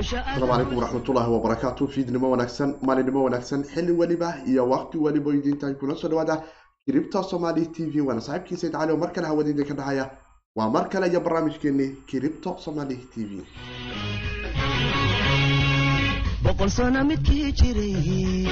asalaamu 0.00 0.46
calaykum 0.46 0.76
waraxmatullaahi 0.78 1.30
wabarakaatu 1.36 1.88
fiidnimo 1.94 2.30
wanaagsan 2.30 2.74
maalinimo 2.88 3.24
wanaagsan 3.24 3.64
xilli 3.74 3.92
weliba 4.00 4.28
iyo 4.50 4.68
waqti 4.72 4.98
weliba 4.98 5.30
idiintahay 5.34 5.74
kuna 5.74 5.94
soo 5.94 6.08
dhawaada 6.08 6.42
kiribta 6.86 7.22
somali 7.22 7.66
t 7.66 7.86
v 7.92 8.00
waana 8.08 8.20
saaxiibkii 8.20 8.56
sayd 8.62 8.72
cali 8.72 8.92
oo 8.92 8.96
mar 9.02 9.12
kale 9.12 9.26
hawada 9.26 9.50
idinka 9.50 9.74
dhahaya. 9.74 10.10
Waa 10.56 10.70
mar 10.70 10.88
kale 10.88 11.06
iyo 11.10 11.20
barnaamijkeeni 11.20 11.86
kiribta 12.06 12.50
somali 12.64 12.96
t 12.96 13.24
v. 13.24 13.42
Boqol 16.44 16.68
sano 16.70 17.04
midkii 17.04 17.52
jiray 17.52 18.46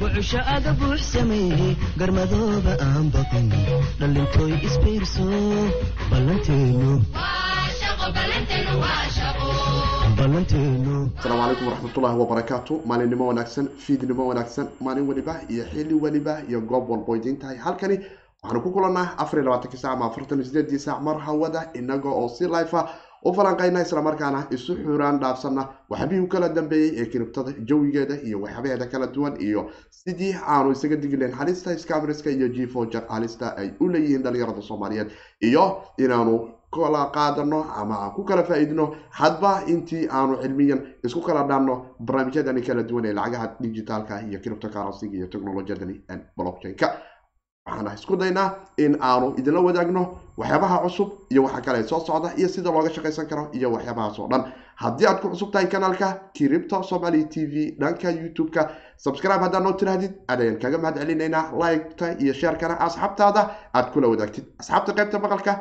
bucusho 0.00 0.38
aga 0.54 0.72
buux 0.80 0.98
sameeyey 1.12 1.76
garmadooba 2.00 2.72
aan 2.86 3.06
baqin 3.14 3.46
dhallintooy 4.00 4.52
isbiirso 4.68 5.24
ballanteenu 6.10 6.90
ballanteenu 10.18 10.94
asalaamu 11.18 11.42
calaykum 11.42 11.66
waraxmatullaahi 11.68 12.18
wabarakaatu 12.22 12.74
maalinimo 12.90 13.24
wanaagsan 13.30 13.66
fiidnimo 13.84 14.22
wanaagsan 14.30 14.66
maalin 14.80 15.08
weliba 15.08 15.34
iyo 15.48 15.64
xilli 15.72 15.94
weliba 16.04 16.34
iyo 16.48 16.60
goob 16.60 16.90
walbo 16.90 17.16
idiin 17.16 17.38
tahay 17.42 17.56
halkani 17.66 17.96
waxaanu 18.42 18.60
ku 18.64 18.70
kulannaa 18.76 19.08
afar 19.22 19.38
iyo 19.40 19.44
labaatanki 19.48 19.76
sac 19.82 19.92
ama 19.96 20.06
afartan 20.10 20.38
iyo 20.40 20.46
sideedii 20.48 20.78
saac 20.86 21.00
mar 21.08 21.16
hawada 21.26 21.60
inaga 21.74 22.08
oo 22.20 22.28
si 22.28 22.44
life 22.56 22.76
ah 22.76 22.86
u 23.24 23.32
falanqayna 23.34 23.80
islamarkaana 23.82 24.46
isu 24.50 24.76
xuraan 24.84 25.18
dhaafsanna. 25.20 25.68
Waxbihii 25.90 26.20
u 26.24 26.28
kala 26.28 26.48
dambeeyey 26.48 26.90
ee 27.02 27.06
kiribtada 27.06 27.52
jawigeeda 27.68 28.14
iyo 28.26 28.40
waxyabaheeda 28.40 28.86
kala 28.86 29.06
duwan 29.06 29.40
iyo 29.40 29.70
sidii 29.90 30.34
aanu 30.46 30.72
isaga 30.72 30.96
digi 30.96 31.16
lahayn 31.16 31.36
halista 31.38 31.78
scamriska 31.78 32.30
iyo 32.30 32.48
jifojar 32.48 33.02
halista 33.08 33.56
ay 33.56 33.70
u 33.80 33.88
leeyihiin 33.88 34.22
dhalinyarada 34.22 34.62
soomaaliyeed 34.62 35.10
iyo 35.40 35.64
inaanu 35.98 36.34
kala 36.74 37.02
qaadano 37.14 37.64
ama 37.80 37.94
aan 38.04 38.12
ku 38.16 38.24
kala 38.24 38.42
faa-iidno 38.44 38.86
hadba 39.10 39.62
intii 39.66 40.08
aanu 40.10 40.36
cilmiyan 40.42 40.80
isku 41.04 41.20
kala 41.20 41.42
dhaanno 41.48 41.74
barnaamijyadani 42.06 42.62
kala 42.62 42.82
duwan 42.82 43.04
ee 43.04 43.12
lacagaha 43.12 43.46
digitaalka 43.60 44.14
iyo 44.28 44.38
criptocurrencyga 44.44 45.16
iyo 45.18 45.26
technolojiyadani 45.26 45.94
blockchain-ka 46.36 46.88
waxaana 47.66 47.94
isku 47.94 48.16
daynaa 48.16 48.48
in 48.78 48.96
aanu 49.00 49.34
idinla 49.38 49.60
wadaagno 49.60 50.02
waxyaabaha 50.38 50.78
cusub 50.84 51.08
iyo 51.30 51.42
waxa 51.44 51.60
kale 51.60 51.82
soo 51.88 52.00
socda 52.00 52.30
iyo 52.38 52.48
sida 52.48 52.70
looga 52.70 52.90
shaqaysan 52.90 53.26
karo 53.26 53.48
iyo 53.52 53.68
waxyaabahaas 53.72 54.18
oo 54.18 54.28
dhan. 54.28 54.44
Haddii 54.76 55.06
aad 55.06 55.20
ku 55.20 55.28
cusub 55.30 55.50
tahay 55.52 55.66
kanaalka 55.68 56.08
kiribto 56.34 56.82
somaly 56.82 57.24
t 57.28 57.46
v 57.46 57.76
dhanka 57.80 58.10
youtube-ka 58.10 58.70
subscribe 58.96 59.40
haddaad 59.42 59.62
noo 59.62 59.72
tirahdid. 59.72 60.12
Adayaan 60.28 60.58
kaga 60.60 60.78
mahad 60.78 60.96
celinaynaa 60.98 61.50
liketa 61.60 62.12
iyo 62.22 62.32
sheerkana 62.34 62.74
asxaabtaada 62.86 63.50
aad 63.74 63.90
kula 63.92 64.08
wadaagtid. 64.08 64.44
Asxaabta 64.60 64.92
qaybta 64.92 65.18
maqalka 65.18 65.52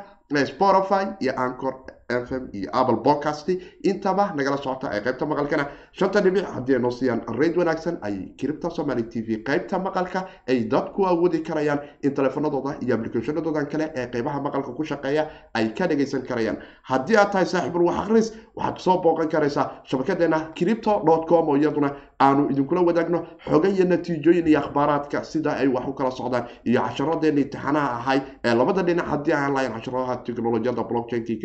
spotify 0.45 1.03
iyo 1.19 1.33
ancor 1.37 1.73
m 2.09 2.49
iyo 2.53 2.69
apple 2.73 2.97
podcast 3.03 3.49
intaba 3.83 4.33
nagala 4.35 4.57
socota 4.57 4.89
ee 4.93 5.01
qaybta 5.01 5.25
maqalkana. 5.25 5.67
Shanta 5.91 6.21
dhibic 6.21 6.45
haddii 6.45 6.75
ay 6.75 6.91
siiyaan 6.91 7.21
rayd 7.39 7.57
wanaagsan 7.57 7.97
ay 8.01 8.33
kiribta 8.37 8.69
somaly 8.69 9.03
t 9.09 9.21
v 9.21 9.41
qaybta 9.43 9.79
maqalka 9.79 10.27
ay 10.47 10.65
dadku 10.69 11.05
awoodi 11.05 11.41
karayaan. 11.41 11.79
In 12.03 12.13
teleefanadooda 12.13 12.77
iyo 12.81 12.95
applicationadoodan 12.95 13.65
kale 13.67 13.91
ee 13.95 14.05
qeybaha 14.07 14.41
maqalka 14.41 14.71
ku 14.75 14.83
shaqeeya 14.83 15.27
ay 15.53 15.73
ka 15.73 15.87
dhagaysan 15.87 16.21
karayaan. 16.21 16.57
Haddii 16.83 17.17
aad 17.17 17.31
tahay 17.31 17.45
saaxiibul 17.45 17.85
wax 17.87 17.97
akhris 17.99 18.33
waxaad 18.55 18.77
soo 18.79 19.01
booqan 19.01 19.27
karaysaa 19.29 19.81
shabakadeena 19.85 20.51
cripto 20.55 21.01
com 21.27 21.49
oo 21.49 21.55
iyaduna 21.57 21.91
aanu 22.21 22.49
idinkula 22.51 22.81
wadaagno 22.81 23.25
xoga 23.49 23.69
iyo 23.69 23.85
natiijooyin 23.85 24.47
iyo 24.47 24.59
akhbaaraadka 24.59 25.23
sida 25.23 25.57
ay 25.57 25.67
wax 25.67 25.87
u 25.87 25.93
kala 25.93 26.11
socdaan 26.11 26.45
iyo 26.65 26.81
casharadeenna 26.81 27.41
imtixaanaha 27.41 27.89
ahay 27.97 28.19
ee 28.45 28.53
labada 28.53 28.83
dhinac 28.83 29.05
haddii 29.07 29.33
aan 29.33 29.53
lahayn 29.53 29.73
casharadaha 29.73 30.15
technolojiyada 30.23 30.83
blockchainka 30.83 31.27
iyo 31.33 31.39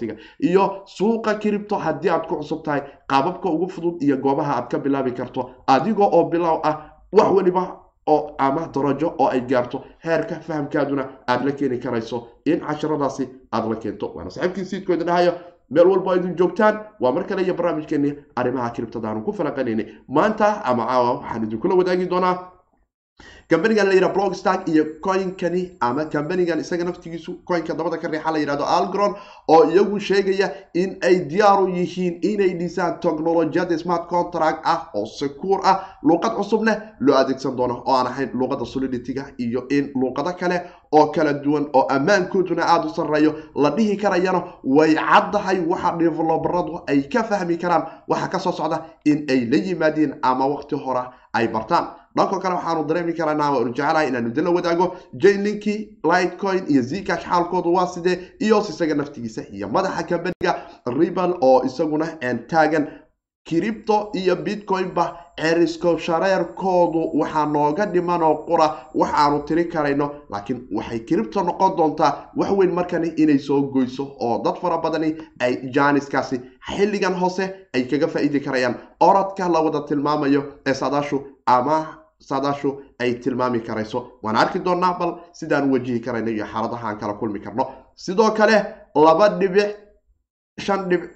criptocurrencyga 0.00 0.14
iyo 0.40 0.82
suuqa 0.86 1.34
cripto 1.40 1.76
haddii 1.76 2.08
aad 2.10 2.26
ku 2.28 2.36
cusub 2.36 2.62
tahay 2.64 2.82
qaababka 3.08 3.48
ugu 3.50 3.68
fudud 3.68 4.02
iyo 4.02 4.16
goobaha 4.16 4.56
aad 4.56 4.68
ka 4.70 4.78
bilaabi 4.78 5.12
karto 5.12 5.50
adiga 5.66 6.04
oo 6.04 6.24
bilow 6.30 6.60
ah 6.64 6.74
wax 7.12 7.30
weliba 7.36 7.76
oo 8.06 8.34
ama 8.38 8.68
darajo 8.74 9.14
oo 9.18 9.28
ay 9.28 9.40
gaarto 9.40 9.84
heerka 10.04 10.34
fahamkaaduna 10.40 11.04
aada 11.28 11.44
la 11.44 11.52
keeni 11.52 11.78
karayso. 11.78 12.26
In 12.44 12.60
casharadaasi 12.60 13.28
aada 13.52 13.68
la 13.68 13.76
keento. 13.76 14.12
Waana 14.14 14.30
saxiibkii 14.30 14.64
siidkooda 14.64 15.04
dhahayo 15.04 15.32
meel 15.70 15.86
walba 15.86 16.16
idin 16.16 16.34
joogtaan. 16.36 16.78
Waa 17.00 17.12
mar 17.12 17.24
kale 17.26 17.42
iyo 17.42 17.54
barnaamijkeeni 17.54 18.14
arrimaha 18.36 18.70
kiribtada 18.70 19.08
aanu 19.08 19.22
ku 19.22 19.32
falanqanaynay 19.32 19.86
maanta 20.08 20.64
ama 20.64 20.86
caawa 20.86 21.10
waxaan 21.12 21.44
idinkula 21.44 21.74
wadaagi 21.74 22.06
doonaa 22.06 22.34
kambanigan 23.48 23.86
la 23.88 23.94
yidhaha 23.94 24.12
blogstark 24.14 24.68
iyo 24.68 24.84
coinkani 25.02 25.76
ama 25.80 26.04
kambanigan 26.04 26.60
isaga 26.60 26.84
naftigiisu 26.84 27.42
coinka 27.44 27.74
dabada 27.74 27.98
ka 27.98 28.08
riixa 28.08 28.30
la 28.30 28.38
yidhahdo 28.38 28.64
algron 28.64 29.14
oo 29.48 29.64
iyagu 29.70 29.98
sheegaya 30.00 30.50
in 30.74 30.96
ay 31.02 31.20
diyaaru 31.28 31.68
yihiin 31.68 32.18
inay 32.22 32.54
dhisaan 32.58 33.00
technolojiyada 33.00 33.78
smart 33.78 34.06
contract 34.08 34.60
ah 34.64 34.88
oo 34.94 35.06
secuur 35.06 35.60
ah 35.64 35.98
luuqad 36.02 36.36
cusubneh 36.36 36.76
loo 37.00 37.16
adeegsan 37.16 37.56
doono 37.56 37.82
oo 37.86 37.94
aan 37.94 38.06
ahayn 38.06 38.30
luuqada 38.34 38.64
solidityga 38.64 39.24
iyo 39.38 39.66
in 39.70 39.90
luuqado 39.94 40.32
kale 40.38 40.62
oo 40.92 41.06
kala 41.10 41.32
duwan 41.32 41.66
oo 41.74 41.86
ammaankooduna 41.90 42.62
aada 42.64 42.86
u 42.86 42.94
sarreeyo 42.94 43.34
la 43.54 43.70
dhihi 43.70 43.96
karayana 43.96 44.42
way 44.64 44.94
caddahay 44.94 45.58
waxa 45.66 45.96
develoberadu 45.98 46.80
ay 46.86 47.02
ka 47.08 47.22
fahmi 47.24 47.56
karaan 47.58 47.82
waxa 48.08 48.28
ka 48.28 48.38
soo 48.38 48.52
socda 48.52 48.84
in 49.04 49.26
ay 49.28 49.44
la 49.50 49.56
yimaadeen 49.56 50.14
ama 50.22 50.46
waqti 50.46 50.74
hora 50.76 51.12
ay 51.32 51.48
bartaan 51.48 51.86
dhanko 52.16 52.38
kale 52.40 52.54
waxaanu 52.54 52.84
dareemi 52.88 53.12
karanaa 53.12 53.50
waanu 53.54 53.72
jecelahay 53.72 54.08
inaanu 54.08 54.28
idinla 54.28 54.50
wadaago. 54.50 54.96
Jaylinkii 55.22 55.78
lightcoin 56.04 56.64
iyo 56.68 56.82
zcash 56.82 57.24
xaalkoodu 57.28 57.74
waa 57.74 57.86
sidee? 57.86 58.18
Iyos 58.40 58.70
isaga 58.70 58.94
naftigiisa 58.94 59.42
iyo 59.52 59.68
madaxa 59.68 60.02
kambaniga 60.02 60.52
ribal 60.98 61.34
oo 61.40 61.62
isaguna 61.64 62.06
taagan. 62.48 62.86
Kiribto 63.44 64.10
iyo 64.14 64.36
bitcoin-ba 64.36 65.16
cerisko 65.40 65.98
shareerkoodu 65.98 67.10
waxaa 67.20 67.46
nooga 67.46 67.86
dhimanoo 67.86 68.34
qura 68.46 68.66
waxaanu 68.94 69.38
tiri 69.46 69.64
karayno. 69.64 70.10
Laakiin 70.30 70.68
waxay 70.72 70.98
kiribto 71.00 71.42
noqon 71.42 71.76
doontaa 71.76 72.30
wax 72.36 72.50
weyn 72.50 72.72
markani 72.74 73.08
inay 73.16 73.38
soo 73.38 73.62
goyso 73.62 74.04
oo 74.20 74.42
dad 74.44 74.56
fara 74.60 74.78
badani 74.78 75.16
ay 75.40 75.56
jaaniskaasi 75.74 76.40
xilligan 76.76 77.14
hoose 77.14 77.44
ay 77.74 77.84
kaga 77.84 78.06
faa-iidi 78.08 78.40
karayaan. 78.40 78.74
Orodka 79.00 79.48
la 79.48 79.60
wada 79.60 79.80
tilmaamayo 79.88 80.42
ee 80.66 80.74
saadaashu 80.74 81.22
ama 81.46 81.99
saadaashu 82.28 82.70
ay 83.00 83.14
tilmaami 83.22 83.60
karayso. 83.60 83.98
Waan 84.22 84.36
arki 84.36 84.58
doonaa 84.58 84.98
bal 84.98 85.12
sidaan 85.32 85.70
wajihi 85.72 86.00
karayno 86.00 86.30
iyo 86.30 86.46
xaaladaha 86.52 86.88
aan 86.88 86.98
kala 86.98 87.14
kulmi 87.14 87.40
karno. 87.40 87.64
Sidoo 87.96 88.30
kale 88.38 88.56
laba 88.94 89.28
dhibic 89.40 89.76
shan 90.58 90.88
dhibic 90.90 91.10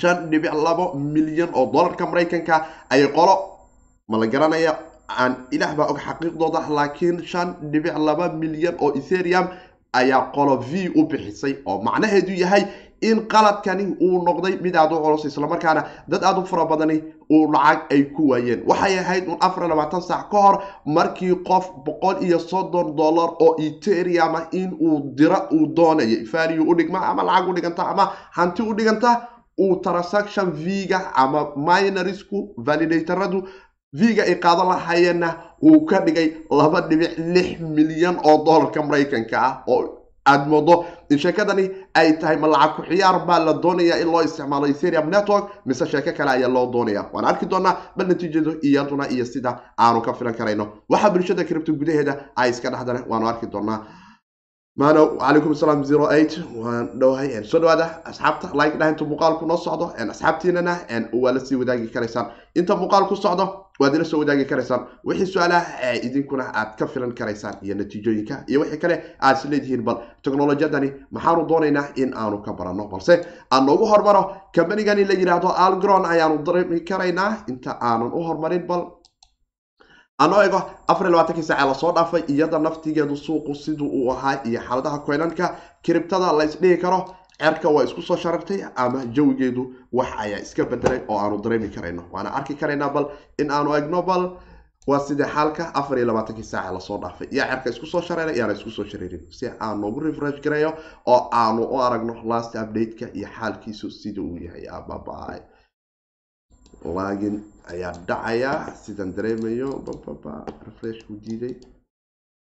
shan 0.00 0.30
dhibic 0.30 0.52
labo 0.52 0.94
milyan 1.14 1.50
oo 1.54 1.66
dollarka 1.72 2.06
maraykanka 2.06 2.66
ay 2.90 3.02
qolo. 3.16 3.34
Ma 4.08 4.18
la 4.18 4.26
garanaya 4.26 4.72
aan 5.08 5.32
ilaah 5.52 5.74
baa 5.76 5.86
og 5.92 5.98
xaqiiqdooda 6.06 6.60
laakiin 6.76 7.22
shan 7.24 7.48
dhibic 7.72 7.94
laba 8.06 8.28
milyan 8.42 8.74
oo 8.80 8.92
etherium 8.98 9.46
ayaa 9.92 10.30
qolo 10.34 10.56
v 10.70 10.90
u 10.94 11.02
bixisay 11.10 11.54
oo 11.66 11.80
macnaheedu 11.82 12.32
yahay 12.42 12.62
in 13.00 13.26
qaladkani 13.28 13.84
uu 14.00 14.22
noqday 14.24 14.58
mid 14.62 14.76
aada 14.76 14.94
u 14.96 15.02
culus 15.02 15.24
islamarkaana 15.24 15.84
dad 16.08 16.24
aada 16.24 16.40
u 16.40 16.46
fara 16.46 16.64
badani 16.64 17.02
uu 17.30 17.52
lacag 17.52 17.80
ay 17.90 18.02
ku 18.16 18.28
waayeen. 18.30 18.62
Waxay 18.66 18.98
ahayd 18.98 19.28
un 19.28 19.36
afar 19.40 19.68
labaatan 19.68 20.00
saac 20.02 20.30
ka 20.30 20.38
hor 20.42 20.62
markii 20.86 21.34
qof 21.46 21.70
boqol 21.86 22.22
iyo 22.26 22.38
soddon 22.38 22.96
dollar 22.96 23.30
oo 23.40 23.56
eteriuma 23.58 24.46
in 24.52 24.70
uu 24.80 25.14
dira 25.14 25.48
uu 25.52 25.66
doonayay. 25.66 26.24
Value 26.32 26.64
u 26.70 26.74
dhigma 26.74 26.98
ama 27.10 27.22
lacag 27.22 27.48
u 27.48 27.52
dhiganta 27.54 27.82
ama 27.88 28.10
hanti 28.32 28.62
u 28.62 28.74
dhiganta 28.74 29.28
uu 29.60 29.76
transaction 29.82 30.50
v-ga 30.52 31.00
ama 31.14 31.40
minorisku 31.56 32.54
validatoradu 32.56 33.42
v-ga 33.92 34.22
ay 34.24 34.34
qaadan 34.40 34.68
lahayeenna 34.68 35.28
uu 35.62 35.84
ka 35.86 36.00
dhigay 36.00 36.28
laba 36.50 36.80
dhibic 36.88 37.18
lix 37.18 37.60
milyan 37.60 38.16
oo 38.24 38.44
dollarka 38.44 38.82
maraykanka 38.82 39.36
ah 39.40 39.62
oo 39.68 39.97
aada 40.30 40.44
moodo 40.52 40.74
in 41.10 41.18
sheekadani 41.18 41.64
ay 41.94 42.08
tahay 42.20 42.36
ma 42.42 42.46
lacag 42.54 42.74
ku 42.76 42.82
ciyaar 42.90 43.26
baa 43.28 43.38
la 43.46 43.52
doonaya 43.64 43.94
in 44.02 44.08
loo 44.12 44.22
isticmaalo 44.28 44.66
eterium 44.72 45.06
network 45.14 45.44
mise 45.66 45.84
sheeko 45.92 46.12
kale 46.18 46.30
ayaa 46.36 46.48
loo 46.56 46.66
doonaya. 46.72 47.02
Waan 47.12 47.24
arki 47.30 47.46
doonaa 47.46 47.74
bal 47.96 48.06
natiijadu 48.08 48.52
iyaduna 48.62 49.08
iyo 49.14 49.24
sida 49.24 49.50
aanu 49.78 50.00
ka 50.06 50.12
filan 50.18 50.34
karayno. 50.34 50.64
Waxa 50.88 51.10
bulshada 51.10 51.44
kiribto 51.44 51.72
gudaheeda 51.72 52.12
ay 52.36 52.50
iska 52.50 52.70
dhexdana 52.70 53.00
waanu 53.10 53.26
arki 53.28 53.46
doonaa. 53.46 53.78
Maano 54.78 55.18
calaykum 55.18 55.52
asalaam 55.52 55.84
zero 55.84 56.06
eight. 56.12 56.38
Waan 56.54 56.98
dhowahay 57.00 57.42
soo 57.44 57.58
dhawaada 57.58 57.86
asxaabta 58.04 58.54
like 58.54 58.78
dhah 58.78 58.88
inta 58.92 59.04
muuqaalku 59.04 59.46
noo 59.46 59.56
socdo 59.56 59.86
asxaabtiinana 59.98 60.74
waa 61.12 61.32
la 61.32 61.40
sii 61.40 61.56
wadaagi 61.56 61.88
karaysaan. 61.94 62.26
Inta 62.54 62.76
muuqaal 62.76 63.04
socdo 63.16 63.44
waad 63.80 63.94
ila 63.94 64.04
soo 64.04 64.18
wadaagi 64.20 64.44
karaysaan. 64.44 64.86
Wixii 65.06 65.26
su'aalaha 65.32 65.92
idinkuna 66.06 66.44
aad 66.54 66.76
ka 66.78 66.86
filan 66.86 67.12
karaysaan 67.14 67.56
iyo 67.62 67.74
natiijooyinka 67.74 68.44
iyo 68.48 68.60
wixii 68.60 68.78
kale 68.78 68.96
aad 69.20 69.36
is 69.36 69.44
leedihiin. 69.44 69.82
Bal 69.84 69.96
technolojiyadani 70.22 70.92
maxaanu 71.10 71.46
doonaynaa 71.48 71.86
in 71.96 72.12
aanu 72.16 72.38
ka 72.42 72.52
baranno. 72.52 72.88
Balse 72.88 73.24
aan 73.50 73.66
noogu 73.66 73.86
hormaro 73.86 74.22
kambanigani 74.54 75.04
la 75.04 75.14
yidhaahdo 75.14 75.48
algron 75.66 76.04
ayaanu 76.06 76.42
dareemi 76.46 76.80
karaynaa. 76.80 77.44
Inta 77.48 77.78
aanan 77.80 78.12
u 78.12 78.22
hormarin 78.28 78.66
bal 78.66 78.82
anoo 80.18 80.42
ego 80.42 80.60
afar 80.88 81.10
labaatankii 81.10 81.42
saace 81.48 81.66
la 81.68 81.74
soo 81.74 81.92
dhaafay 81.92 82.22
iyada 82.28 82.58
naftigeedu 82.58 83.16
suuqu 83.16 83.54
siduu 83.54 83.88
uu 83.98 84.10
ahaa 84.12 84.40
iyo 84.44 84.60
xaaladaha 84.66 84.98
koynanka 85.06 85.54
kiribtada 85.82 86.32
la 86.32 86.44
isdhihi 86.44 86.76
karo 86.82 86.98
cerka 87.40 87.68
waa 87.74 87.84
isku 87.84 88.02
soo 88.02 88.16
sharabtay 88.16 88.60
ama 88.76 89.04
jawigeedu 89.16 89.62
wax 89.92 90.08
ayaa 90.24 90.40
iska 90.46 90.64
bedelay 90.64 91.00
oo 91.08 91.18
aanu 91.18 91.36
dareemi 91.42 91.68
karayno. 91.68 92.02
Waana 92.12 92.30
arki 92.38 92.54
karaynaa 92.54 92.88
bal 92.94 93.06
in 93.38 93.50
aanu 93.50 93.74
egno 93.78 94.02
bal 94.02 94.24
waa 94.90 95.00
sidee 95.06 95.26
xaalka 95.34 95.64
afar 95.80 95.98
iyo 95.98 96.06
labaatankii 96.06 96.44
saace 96.52 96.72
la 96.74 96.80
soo 96.80 96.98
dhaafay. 97.02 97.28
Yaa 97.30 97.46
cerka 97.50 97.70
isku 97.70 97.86
soo 97.86 98.00
shareeray 98.02 98.34
iyaana 98.36 98.52
isku 98.58 98.70
soo 98.70 98.84
shareerin 98.84 99.22
si 99.30 99.46
aan 99.60 99.80
noogu 99.80 100.00
refresh 100.00 100.40
gareeyo 100.44 100.70
oo 101.06 101.20
aanu 101.32 101.62
u 101.74 101.80
aragno 101.86 102.14
last 102.24 102.54
update-ka 102.54 103.06
iyo 103.18 103.28
xaalkiisu 103.38 103.90
sida 103.90 104.20
uu 104.22 104.36
yahay. 104.46 104.64
Ababa 104.78 105.40
lagin 106.96 107.36
ayaa 107.72 107.92
dhacaya 108.08 108.52
sidaan 108.82 109.12
dareemayo. 109.16 109.70
Bababa 109.86 110.44
refresh 110.66 111.00
uu 111.10 111.16
diiday. 111.24 111.54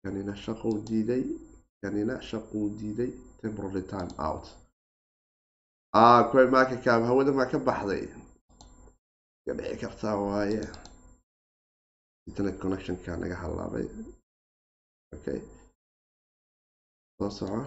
Kanina 0.03 0.35
shaqou 0.35 0.73
diiday. 0.87 1.23
Kanina 1.83 2.21
shaquu 2.21 2.69
diiday. 2.79 3.11
Temporary 3.41 3.81
time 3.93 4.09
out 4.19 4.45
ah 5.93 6.23
koy 6.31 6.45
maaka 6.53 6.75
kaab 6.83 7.03
hawada 7.09 7.31
maa 7.31 7.49
ka 7.51 7.57
baxday? 7.59 8.03
Ka 9.45 9.53
dhici 9.57 9.77
kartaa 9.81 10.15
waaye. 10.15 10.61
Internet 12.27 12.59
connectionka 12.61 13.17
naga 13.17 13.35
halaabay. 13.43 13.85
Okay. 15.15 15.39
Soo 17.17 17.29
soco. 17.37 17.61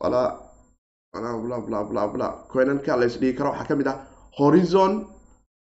Walaa 0.00 0.30
walaa 1.12 1.36
bla 1.42 1.56
bla 1.66 1.78
bla 1.90 2.02
bla. 2.08 2.28
Coinanka 2.50 2.96
la 2.96 3.06
isdhigi 3.06 3.36
karo. 3.38 3.50
Waxaa 3.50 3.68
ka 3.68 3.74
mid 3.76 3.86
ah 3.92 3.98
horizon 4.38 4.92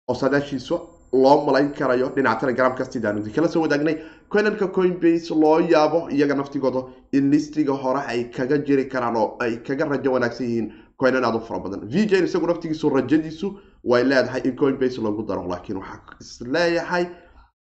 oo 0.09 0.15
sadaashiisa 0.15 0.77
loo 1.13 1.45
malayn 1.47 1.73
karayo 1.79 2.09
dhinaca 2.15 2.41
telegramka 2.41 2.85
sidaanu 2.85 3.23
kala 3.35 3.49
soo 3.49 3.63
wadaagnay 3.63 3.97
coinanka 4.33 4.67
coinbase 4.69 5.31
loo 5.35 5.59
yaabo 5.61 6.09
iyaga 6.11 6.35
naftigooda 6.35 6.83
in 7.13 7.31
listiga 7.31 7.73
hore 7.73 8.01
ay 8.09 8.25
kaga 8.37 8.59
jiri 8.59 8.85
karaan 8.89 9.17
oo 9.17 9.37
ay 9.41 9.57
kaga 9.67 9.85
rajo 9.85 10.13
wanaagsan 10.13 10.47
yihiin 10.47 10.73
coinan 11.01 11.25
aad 11.25 11.35
u 11.35 11.41
fara 11.41 11.61
badan. 11.61 11.81
Vjn 11.93 12.25
isagu 12.25 12.47
naftigiisu 12.47 12.89
rajadiisu 12.91 13.47
way 13.85 14.05
leedahay 14.05 14.41
in 14.45 14.57
coinbase 14.57 14.99
lagu 15.03 15.23
daro 15.29 15.43
laakiin 15.49 15.79
waxaa 15.79 16.17
is 16.21 16.41
leeyahay 16.41 17.07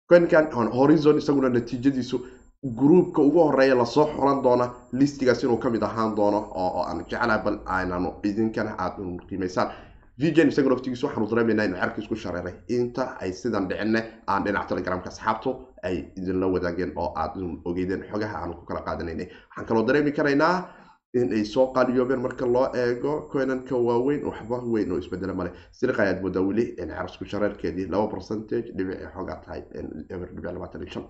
coinkan 0.09 0.47
horizon 0.79 1.19
isaguna 1.19 1.49
natiijadiisu 1.49 2.21
gruubka 2.79 3.23
ugu 3.23 3.38
horreeya 3.38 3.75
la 3.75 3.85
soo 3.87 4.06
xulan 4.17 4.43
doona 4.43 4.71
listigaas 4.93 5.43
inuu 5.43 5.56
ka 5.59 5.71
mid 5.71 5.83
ahaan 5.83 6.15
doono 6.17 6.38
oo 6.55 6.83
aan 6.88 7.05
jeclaha 7.11 7.38
bal 7.44 7.59
aynanu 7.67 8.12
idinkana 8.25 8.75
aada 8.79 9.03
qiimaysaan 9.29 9.69
vjn 10.21 10.49
isaga 10.53 10.69
naftigiisu 10.73 11.07
waxaanu 11.07 11.27
dareemayna 11.31 11.65
inuu 11.65 11.79
cerka 11.83 12.17
shareeray. 12.23 12.55
Inta 12.69 13.05
ay 13.21 13.33
sidan 13.33 13.69
dhicinne 13.69 14.01
aan 14.27 14.45
dhinaca 14.45 14.69
telegramka 14.71 15.09
asxaabtu 15.13 15.51
ay 15.83 15.97
idinla 16.19 16.47
wadaageen 16.55 16.93
oo 16.97 17.13
aad 17.23 17.35
ogeydeen 17.65 18.03
xogaha 18.11 18.37
aanu 18.43 18.55
ku 18.59 18.65
kala 18.69 18.81
qaadanaynay. 18.87 19.29
Waxaan 19.49 19.67
kaloo 19.69 19.85
dareemi 19.87 20.13
karaynaa 20.13 20.55
in 21.15 21.45
soo 21.47 21.67
qaaliyoobeen 21.75 22.21
marka 22.21 22.47
loo 22.47 22.67
eego 22.75 23.29
coinanka 23.33 23.77
waaweyn 23.77 24.25
waxba 24.29 24.57
weyn 24.73 24.93
oo 24.93 24.99
isbedelo 24.99 25.35
male 25.35 25.51
siliqa 25.73 26.03
ayaad 26.03 26.21
moodaa 26.23 26.43
weli 26.49 26.65
cerasku 26.77 27.25
shareerkeedii 27.25 27.87
laba 27.93 28.07
percentage 28.15 28.73
dhibic 28.77 28.99
ay 29.01 29.09
xoogaa 29.15 29.37
tahay 29.45 29.61
dhibic 30.09 30.45
labaatan 30.45 30.83
iyo 30.83 30.91
shan. 30.95 31.05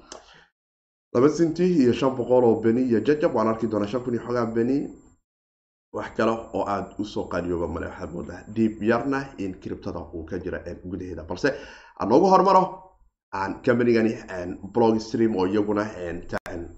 Laba 1.14 1.28
sinti 1.28 1.64
iyo 1.82 1.92
shan 1.92 2.14
boqol 2.18 2.44
oo 2.44 2.60
beni 2.62 2.82
iyo 2.90 3.00
jajab 3.00 3.34
waan 3.34 3.48
arki 3.48 3.66
doonaa 3.66 3.86
shan 3.92 4.00
kun 4.04 4.14
iyo 4.14 4.22
xoogaa 4.26 4.46
beni 4.54 4.76
wax 5.92 6.10
kale 6.16 6.30
oo 6.52 6.64
aada 6.68 6.94
u 6.98 7.04
soo 7.04 7.24
qaaliyooba 7.32 7.68
male 7.68 7.86
waxaad 7.86 8.12
moodaa 8.12 8.40
diib 8.56 8.82
yarna 8.82 9.18
in 9.38 9.54
kiribtada 9.60 10.00
uu 10.14 10.24
ka 10.24 10.38
jira 10.38 10.58
gudaheeda 10.90 11.22
balse 11.24 11.48
aan 12.00 12.08
noogu 12.08 12.26
hormaro 12.26 12.62
companygani 13.64 14.12
blog 14.74 14.98
stream 15.00 15.36
oo 15.36 15.46
iyaguna 15.46 15.84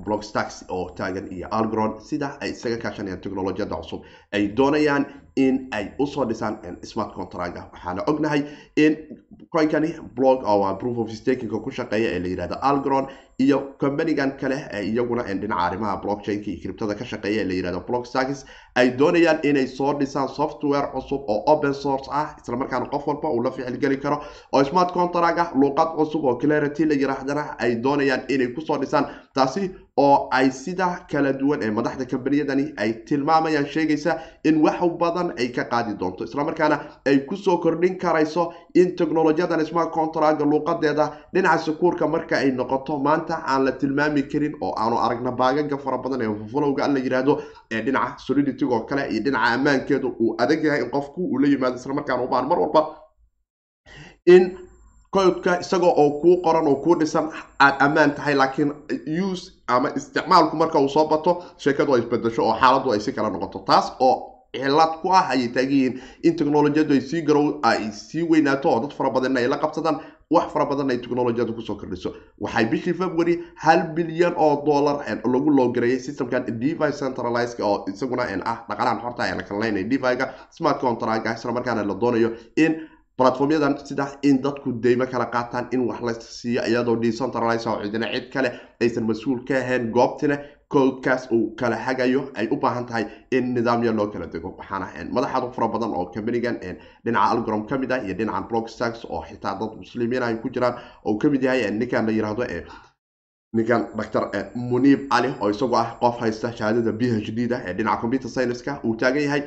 blog 0.04 0.22
stacks 0.22 0.64
oo 0.68 0.90
taagan 0.98 1.26
iyo 1.32 1.48
algron 1.50 2.00
sida 2.00 2.28
ay 2.40 2.50
isaga 2.50 2.76
kaashanayaan 2.82 3.20
technolojiyada 3.20 3.76
cusub 3.76 4.02
ay 4.32 4.48
doonayaan 4.56 5.04
in 5.46 5.54
ay 5.78 5.84
u 6.02 6.06
soo 6.14 6.24
dhisaan 6.30 6.54
smart 6.92 7.12
contraga 7.18 7.62
waxaana 7.72 8.02
ognahay 8.12 8.42
in 8.84 8.92
coinkani 9.54 9.90
blog 10.16 10.38
oo 10.52 10.74
proof 10.82 10.98
of 11.04 11.10
stakinga 11.20 11.58
ku 11.66 11.70
shaqeeya 11.78 12.08
ee 12.16 12.20
la 12.24 12.28
yihahdo 12.32 12.56
algron 12.70 13.06
iyo 13.44 13.58
companigan 13.82 14.30
kale 14.40 14.56
ee 14.76 14.82
iyaguna 14.90 15.22
dhinaca 15.42 15.60
arrimaha 15.66 15.96
blockchainka 16.04 16.48
iyo 16.50 16.60
criptada 16.62 16.94
ka 17.00 17.04
shaqeeya 17.12 17.40
ee 17.42 17.48
la 17.50 17.54
yihahdo 17.58 17.80
blog 17.88 18.04
stacks 18.10 18.40
ay 18.80 18.86
doonayaan 19.00 19.38
inay 19.50 19.66
soo 19.78 19.92
dhisaan 20.00 20.28
software 20.38 20.88
cusub 20.94 21.22
oo 21.34 21.38
open 21.52 21.74
source 21.82 22.08
ah 22.20 22.26
islamarkaana 22.42 22.86
qof 22.94 23.06
walba 23.10 23.28
uu 23.36 23.42
la 23.46 23.50
ficilgeli 23.50 23.96
karo. 24.04 24.18
Oo 24.52 24.64
smart 24.70 24.90
contract 24.98 25.38
ah 25.44 25.48
luuqad 25.60 25.90
cusub 25.98 26.24
oo 26.24 26.34
clarity 26.42 26.84
la 26.90 26.94
yiraahdana 27.02 27.44
ay 27.64 27.70
doonayaan 27.84 28.22
inay 28.34 28.48
ku 28.56 28.60
soo 28.60 28.78
dhisaan. 28.82 29.04
Taasi 29.34 29.62
oo 30.04 30.28
ay 30.38 30.50
sida 30.50 30.86
kala 31.10 31.32
duwan 31.40 31.62
ee 31.66 31.70
madaxda 31.78 32.04
kambaniyadani 32.12 32.64
ay 32.82 32.90
tilmaamayaan 33.08 33.66
sheegaysa 33.74 34.12
in 34.48 34.56
wax 34.64 34.78
badan 35.00 35.32
ay 35.38 35.48
ka 35.56 35.64
qaadi 35.72 35.94
doonto. 36.00 36.24
Islamarkaana 36.24 36.76
ay 37.06 37.16
ku 37.28 37.36
soo 37.36 37.56
kordhin 37.64 37.98
karayso 37.98 38.52
in 38.74 38.94
technolojiyadan 38.96 39.64
smart 39.70 39.90
contracga 39.96 40.44
luuqadeeda 40.44 41.06
dhinaca 41.34 41.58
sukuurka 41.66 42.06
marka 42.14 42.36
ay 42.38 42.50
noqoto. 42.52 42.98
Maanta 43.06 43.34
aan 43.46 43.64
la 43.64 43.72
tilmaami 43.72 44.22
karin 44.32 44.54
oo 44.60 44.72
aanu 44.82 44.96
aragna 45.06 45.32
baagaga 45.40 45.78
fara 45.84 45.98
badan 46.04 46.22
ee 46.22 46.30
folowga 46.52 46.88
la 46.94 47.00
yiraahdo 47.06 47.34
ee 47.74 47.80
dhinaca 47.86 48.18
solidity 48.26 48.64
oo 48.64 48.80
kale 48.88 49.02
iyo 49.10 49.20
dhinaca 49.24 49.54
ammaankeedu 49.54 50.08
uu 50.20 50.34
adag 50.42 50.64
yahay 50.64 50.82
in 50.84 50.90
qofku 50.90 51.20
uu 51.32 51.38
la 51.42 51.48
yimaado. 51.48 51.76
Islamarkaana 51.76 52.22
u 52.24 52.28
baahan 52.28 52.48
mar 52.48 52.58
walba 52.62 52.82
in 54.26 54.58
codka 55.14 55.52
isagoo 55.60 55.92
oo 56.02 56.10
kuu 56.20 56.36
qoran 56.44 56.66
oo 56.68 56.76
kuu 56.84 56.94
dhisan 57.00 57.26
aad 57.64 57.74
ammaan 57.86 58.14
tahay 58.14 58.34
laakiin 58.34 58.72
use 59.28 59.52
ama 59.68 59.88
isticmaalku 59.98 60.56
marka 60.56 60.78
uu 60.80 60.88
soo 60.88 61.06
bato 61.08 61.32
sheekadu 61.64 61.94
ay 61.94 62.00
isbedesho 62.00 62.42
oo 62.48 62.54
xaaladdu 62.60 62.92
ay 62.92 63.00
si 63.00 63.12
kala 63.12 63.30
noqoto. 63.30 63.58
Taas 63.68 63.92
oo 64.00 64.14
cilad 64.54 64.92
ku 65.02 65.08
ah 65.12 65.28
ayay 65.32 65.48
taagan 65.56 66.00
in 66.26 66.36
technolojiyadu 66.36 66.92
ay 66.96 67.00
sii 67.10 67.22
garow 67.28 67.60
ay 67.62 67.92
sii 67.92 68.22
weynaato 68.30 68.68
oo 68.72 68.80
dad 68.84 68.92
fara 68.98 69.10
badanna 69.10 69.40
ay 69.40 69.48
la 69.48 69.58
qabsadaan 69.64 69.98
wax 70.30 70.46
fara 70.52 70.64
badan 70.70 70.90
ay 70.90 70.98
technolojiyadu 71.04 71.52
ku 71.54 71.62
soo 71.62 71.76
kordhiso. 71.76 72.14
Waxay 72.40 72.64
bishii 72.72 72.94
february 72.94 73.34
hal 73.64 73.80
bilyan 73.96 74.34
oo 74.36 74.62
dollar 74.66 74.96
lagu 75.34 75.50
loogareeyay 75.58 76.00
systemkan 76.00 76.44
devi 76.48 76.92
centralized 77.00 77.60
oo 77.60 77.84
isaguna 77.92 78.24
ah 78.52 78.58
dhaqalahan 78.68 79.00
xorta 79.04 79.22
ee 79.28 79.34
la 79.36 79.42
kalnaynay 79.42 79.84
deviga 79.84 80.26
smart 80.50 80.80
contracga 80.80 81.34
islamarkaana 81.38 81.84
la 81.90 81.94
doonayo 81.94 82.30
in 82.56 82.72
platformyadan 83.18 83.74
sida 83.88 84.06
in 84.22 84.36
dadku 84.42 84.72
deymo 84.84 85.06
kala 85.12 85.26
qaataan 85.34 85.66
in 85.72 85.80
wax 85.88 86.00
la 86.08 86.12
siiyo 86.20 86.62
iyadoo 86.70 86.96
decentralize 87.02 87.66
oo 87.70 87.82
cid 87.82 88.30
kale 88.34 88.48
aysan 88.80 89.04
mas'uul 89.10 89.40
ka 89.48 89.54
ahayn 89.62 89.90
goobtina 89.96 90.36
codekaas 90.72 91.22
uu 91.32 91.54
kala 91.60 91.76
hagayo 91.86 92.20
ay 92.34 92.46
u 92.54 92.56
baahan 92.62 92.86
tahay 92.86 93.04
in 93.36 93.54
nidaamya 93.54 93.92
loo 93.92 94.06
kala 94.12 94.26
dego. 94.26 94.48
Waxaana 94.58 94.86
madaxaadu 95.16 95.52
fara 95.56 95.68
badan 95.68 95.90
oo 95.98 96.04
companigan 96.14 96.56
dhinaca 97.04 97.30
algrom 97.34 97.66
ka 97.66 97.74
ah 97.94 98.00
iyo 98.04 98.14
dhinaca 98.14 98.48
blockstacks 98.50 99.04
oo 99.04 99.22
xitaa 99.28 99.54
dad 99.60 99.72
muslimiin 99.82 100.22
ay 100.22 100.36
ku 100.42 100.48
jiraan 100.50 100.74
oo 101.04 101.18
ka 101.18 101.28
mid 101.28 101.42
yahay 101.42 101.70
ninkan 101.70 102.06
la 102.06 102.12
yiraahdo 102.12 102.44
ninkan 103.56 103.82
dr 103.96 104.22
muniib 104.54 105.00
ali 105.10 105.28
oo 105.40 105.48
isagu 105.50 105.74
ah 105.76 105.96
qof 106.00 106.20
haysta 106.20 106.52
shahaadada 106.52 106.92
b 106.92 107.02
h 107.10 107.30
d 107.36 107.46
da 107.48 107.56
ee 107.66 107.72
dhinaca 107.74 108.00
computer 108.02 108.28
scienceska 108.30 108.80
uu 108.84 108.94
taagan 108.96 109.22
yahay 109.22 109.42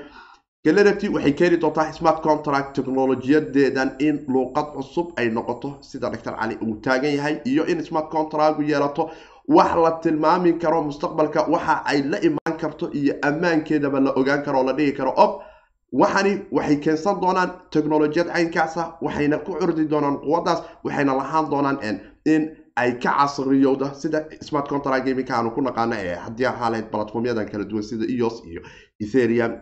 galarity 0.66 1.08
waxay 1.10 1.34
keeni 1.34 1.58
doontaa 1.58 1.92
smart 1.94 2.22
contract 2.22 2.76
technolojiyadeedan 2.76 3.92
in 4.00 4.20
luuqad 4.28 4.68
cusub 4.76 5.08
ay 5.18 5.30
noqoto 5.30 5.78
sida 5.82 6.10
dr. 6.10 6.36
Cali 6.40 6.58
uu 6.62 6.76
taagan 6.82 7.16
yahay 7.16 7.42
iyo 7.46 7.66
in 7.66 7.84
smart 7.86 8.10
contractgu 8.12 8.62
yeelato. 8.64 9.10
Wax 9.48 9.76
la 9.76 9.92
tilmaami 10.04 10.54
karo 10.60 10.84
mustaqbalka 10.84 11.48
waxa 11.50 11.82
ay 11.86 12.02
la 12.04 12.18
imaan 12.22 12.58
karto 12.60 12.90
iyo 12.94 13.14
ammaankeedaba 13.22 14.00
la 14.00 14.12
ogaan 14.16 14.44
karo 14.44 14.64
la 14.64 14.74
dhigi 14.74 14.94
karo. 14.94 15.14
Ob 15.18 15.42
waxani 15.92 16.46
waxay 16.52 16.76
keensan 16.78 17.20
doonaan 17.22 17.50
technolojiyad 17.72 18.28
caynkaasa 18.28 18.98
waxayna 19.02 19.38
ku 19.40 19.56
curdi 19.60 19.86
doonaan 19.90 20.18
quwadaas 20.22 20.62
waxayna 20.84 21.16
lahaan 21.18 21.50
doonaan 21.50 21.78
in 22.26 22.56
ay 22.78 22.92
ka 23.00 23.12
casriyowda 23.18 23.94
sida 23.96 24.26
smart 24.42 24.68
contract 24.70 25.06
gaminka 25.06 25.34
aanu 25.36 25.52
ku 25.52 25.62
naqaano 25.62 25.96
ee 25.98 26.16
haddii 26.16 26.46
ahaaleyd 26.46 26.86
platformyadan 26.92 27.50
kala 27.52 27.64
duwan 27.66 27.84
sida 27.84 28.06
eos 28.06 28.44
iyo 28.46 28.62
etherium 29.02 29.58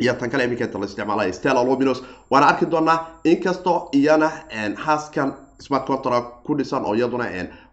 iyo 0.00 0.14
tan 0.14 0.30
kale 0.30 0.44
iminkeeta 0.44 0.78
la 0.78 0.86
isticmaalaya 0.86 1.32
stella 1.32 1.64
luminos 1.64 2.02
waana 2.30 2.46
arki 2.48 2.66
doonaa 2.70 3.20
inkastoo 3.24 3.88
iyana 3.92 4.30
haaskan 4.76 5.34
smart 5.58 5.86
contract 5.86 6.28
ku 6.46 6.54
dhisan 6.58 6.84
oo 6.84 6.94
iyaduna 6.94 7.24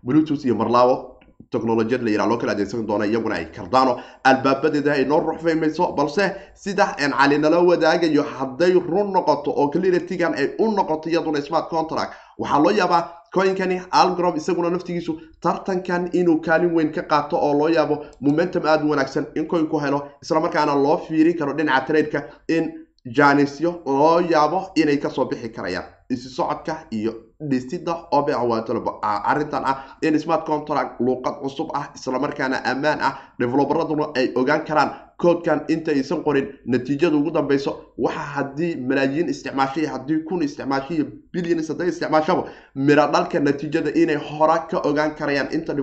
bluetooth 0.05 0.46
iyo 0.46 0.55
marlaawo 0.55 1.15
technolojiyad 1.51 2.01
la 2.03 2.10
yiraha 2.10 2.29
loo 2.29 2.39
adeegsan 2.51 2.88
doona 2.88 3.05
iyaguna 3.05 3.36
ay 3.36 3.46
kardaano. 3.46 4.01
Albaabadeeda 4.24 4.91
ay 4.94 5.05
noo 5.05 5.20
ruxfaymayso 5.20 5.91
balse 5.94 6.36
sida 6.53 6.96
cali 6.98 7.38
nala 7.38 7.60
wadaagayo 7.60 8.24
hadday 8.24 8.74
run 8.74 9.12
noqoto 9.13 9.51
oo 9.51 9.67
claritigan 9.70 10.34
ay 10.34 10.55
u 10.60 10.72
noqoto 10.72 11.10
iyaduna 11.10 11.41
smart 11.41 11.70
contract 11.70 12.13
waxaa 12.39 12.60
loo 12.63 12.72
yaabaa 12.80 13.01
coinkani 13.36 13.82
algrom 13.92 14.36
isaguna 14.38 14.70
naftigiisu 14.70 15.13
tartankan 15.42 16.10
inuu 16.13 16.38
kaalin 16.46 16.74
weyn 16.75 16.92
ka 16.92 17.01
qaato 17.12 17.38
oo 17.38 17.54
loo 17.60 17.70
yaabo 17.77 17.96
momentum 18.22 18.65
aada 18.65 18.84
u 18.86 18.89
wanaagsan 18.89 19.25
in 19.36 19.48
coinku 19.48 19.80
helo 19.80 20.00
islamarkaana 20.24 20.75
loo 20.75 20.98
fiirin 21.08 21.38
karo 21.39 21.54
dhinaca 21.58 21.86
tradeka 21.88 22.20
in 22.48 22.63
jaanisyo 23.18 23.72
loo 23.86 24.20
yaabo 24.32 24.60
inay 24.75 24.98
ka 24.98 25.10
soo 25.10 25.25
bixi 25.25 25.50
karayaan. 25.50 25.86
Isi 26.10 26.30
socodka 26.30 26.74
iyo 26.92 27.13
dhisida 27.50 27.94
obeawatolbo 28.12 29.00
arrintan 29.04 29.63
ah 29.65 29.75
in 30.01 30.20
smart 30.20 30.46
contract 30.46 31.00
luuqad 31.01 31.36
cusub 31.42 31.70
ah 31.74 31.89
islamarkaana 31.96 32.58
ammaan 32.72 33.00
ah 33.01 33.13
develoberaduna 33.39 34.06
ay 34.15 34.32
ogaan 34.36 34.63
karaan 34.68 34.92
koodkan 35.17 35.60
intaysan 35.67 36.24
qorin 36.24 36.48
natiijada 36.65 37.15
ugu 37.17 37.31
dambeyso 37.31 37.72
waxa 37.98 38.19
haddii 38.36 38.75
malaayiin 38.89 39.29
isticmaashay 39.29 39.86
haddii 39.86 40.19
kun 40.27 40.41
isticmaashay 40.43 40.95
iyo 40.98 41.05
bilyanis 41.34 41.67
hadday 41.69 41.88
isticmaashaba 41.89 42.43
miro 42.75 43.05
dhalka 43.13 43.39
natiijada 43.39 43.91
inay 44.01 44.15
hora 44.29 44.57
ka 44.72 44.77
ogaan 44.89 45.15
karayaan 45.15 45.50
inta 45.53 45.74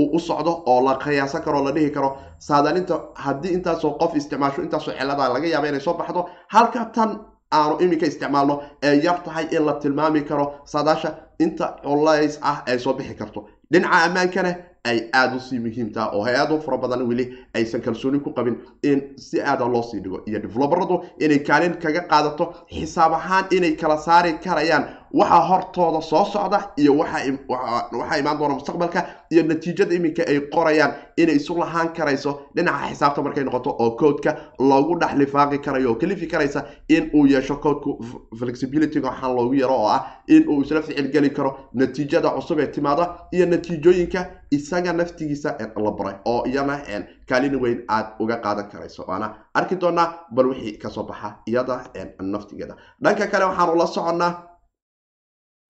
uu 0.00 0.10
u 0.16 0.18
socdo 0.20 0.52
oo 0.66 0.80
la 0.84 0.94
qiyaasan 1.04 1.42
karo 1.42 1.64
la 1.64 1.72
dhihi 1.72 1.90
karo. 1.90 2.16
Saadalinta 2.38 3.00
haddii 3.14 3.52
intaasoo 3.56 3.90
qof 4.00 4.14
isticmaasho 4.16 4.62
intaasoo 4.62 4.92
cilada 4.98 5.28
laga 5.34 5.46
yaaba 5.48 5.68
inay 5.68 5.80
soo 5.80 5.94
baxdo 5.94 6.28
halka 6.48 6.84
tan 6.94 7.10
aanu 7.52 7.74
iminka 7.84 8.06
isticmaalno 8.06 8.62
ee 8.82 9.00
yar 9.04 9.18
tahay 9.24 9.46
in 9.50 9.64
la 9.66 9.72
tilmaami 9.72 10.22
karo. 10.22 10.46
Saadaasha 10.64 11.10
inta 11.38 11.66
culays 11.82 12.38
ah 12.42 12.62
ay 12.66 12.78
soo 12.78 12.92
bixi 12.94 13.14
karto. 13.14 13.48
Dhinaca 13.72 14.04
ammaankana 14.06 14.54
ay 14.90 14.98
aada 15.20 15.36
u 15.36 15.40
sii 15.40 15.58
muhiimtaha 15.66 16.06
oo 16.16 16.22
hay'ado 16.26 16.60
fara 16.66 16.78
badan 16.82 17.02
weli 17.10 17.24
aysan 17.58 17.80
kalsooni 17.86 18.18
ku 18.26 18.30
qabin 18.38 18.56
in 18.90 18.98
si 19.26 19.40
aada 19.50 19.64
loo 19.74 19.82
sii 19.90 20.00
dhigo 20.04 20.18
iyo 20.28 20.38
develoberadu 20.46 20.96
inay 21.24 21.38
kaalin 21.48 21.74
kaga 21.84 22.02
qaadato 22.12 22.44
xisaab 22.76 23.12
ahaan 23.20 23.44
inay 23.56 23.72
kala 23.80 23.96
saari 24.06 24.32
karayaan 24.44 24.84
waxa 25.12 25.40
hortooda 25.48 26.00
soo 26.02 26.24
socda 26.24 26.70
iyo 26.76 26.96
waxa 26.98 28.18
imaan 28.18 28.38
doona 28.38 28.54
mustaqbalka 28.54 29.06
iyo 29.30 29.42
natiijada 29.42 29.94
iminka 29.94 30.22
ay 30.28 30.40
qorayaan 30.50 30.92
inay 31.16 31.36
isu 31.36 31.54
lahaan 31.58 31.92
karayso. 31.92 32.40
Dhinaca 32.54 32.88
xisaabta 32.90 33.22
markay 33.22 33.44
noqoto 33.44 33.70
oo 33.78 33.90
koodka 33.96 34.36
loogu 34.58 34.98
dhex 35.00 35.14
lifaaqi 35.18 35.58
karayo 35.58 35.90
oo 35.90 35.94
kalifi 35.94 36.26
karaysa 36.26 36.64
in 36.88 37.10
uu 37.14 37.26
yeesho 37.26 37.56
koodku 37.56 37.98
flexibility 38.38 39.00
waxaan 39.00 39.34
loogu 39.36 39.54
yaro 39.54 39.74
oo 39.74 39.88
ah 39.88 40.04
in 40.28 40.48
uu 40.48 40.62
isla 40.62 40.82
ficil 40.82 41.10
geli 41.12 41.30
karo 41.30 41.58
natiijada 41.74 42.30
cusub 42.30 42.58
ee 42.60 42.66
timaada 42.66 43.08
iyo 43.32 43.46
natiijooyinka 43.46 44.26
isaga 44.50 44.92
naftigiisa 44.92 45.56
la 45.76 45.90
baray 45.90 46.14
oo 46.24 46.44
iyana 46.46 46.80
kaalin 47.28 47.56
weyn 47.60 47.82
aad 47.88 48.06
uga 48.20 48.36
qaadan 48.36 48.68
karayso. 48.68 49.04
Waana 49.08 49.34
arki 49.54 49.76
doonaa 49.76 50.14
bal 50.30 50.46
wixii 50.46 50.78
ka 50.78 50.90
soo 50.90 51.02
baxa 51.02 51.34
iyada 51.46 51.80
naftigeeda 52.20 52.76
dhanka 53.02 53.26
kale 53.26 53.44
waxaanu 53.44 53.74
la 53.76 53.86
soconnaa 53.86 54.47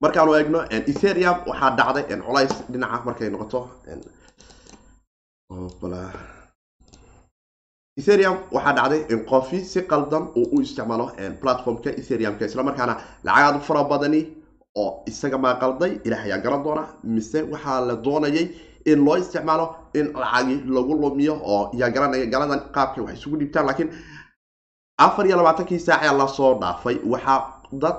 markaanu 0.02 0.34
eegno 0.38 0.60
etherium 0.70 1.36
waxaa 1.50 1.70
dhacday 1.78 2.04
culays 2.26 2.52
dhinaca 2.72 2.98
markay 3.06 3.28
noqoto 3.34 3.60
etherium 8.00 8.36
waxaa 8.56 8.74
dhacday 8.78 9.00
in 9.12 9.20
qofi 9.30 9.58
si 9.72 9.80
qaldan 9.90 10.24
uu 10.38 10.46
u 10.56 10.60
isticmaalo 10.66 11.06
platformka 11.42 11.90
etheriumka 12.00 12.44
islamarkaana 12.50 12.94
lacagaad 13.26 13.60
fara 13.68 13.82
badani 13.92 14.20
oo 14.82 14.90
isaga 15.10 15.38
maaqalday 15.44 15.92
ilaah 16.06 16.22
ayaa 16.26 16.38
garan 16.44 16.62
doona 16.66 16.84
mise 17.14 17.38
waxaa 17.52 17.80
la 17.88 17.94
doonayay 18.06 18.46
in 18.90 18.98
loo 19.06 19.16
isticmaalo 19.22 19.66
in 19.98 20.06
lacagi 20.22 20.56
lagu 20.76 20.94
lumiyo 21.02 21.34
oo 21.54 21.62
yaa 21.80 21.90
garanaya 21.94 22.26
galadan 22.34 22.60
qaabkay 22.76 23.02
wax 23.04 23.14
isugu 23.18 23.36
dhiibtaan 23.40 23.66
laakiin 23.68 23.90
afar 25.06 25.26
iyo 25.26 25.36
labaatankii 25.40 25.78
saace 25.86 26.12
la 26.20 26.26
soo 26.36 26.52
dhaafay. 26.60 26.96
Waxaa 27.12 27.38
dad 27.82 27.96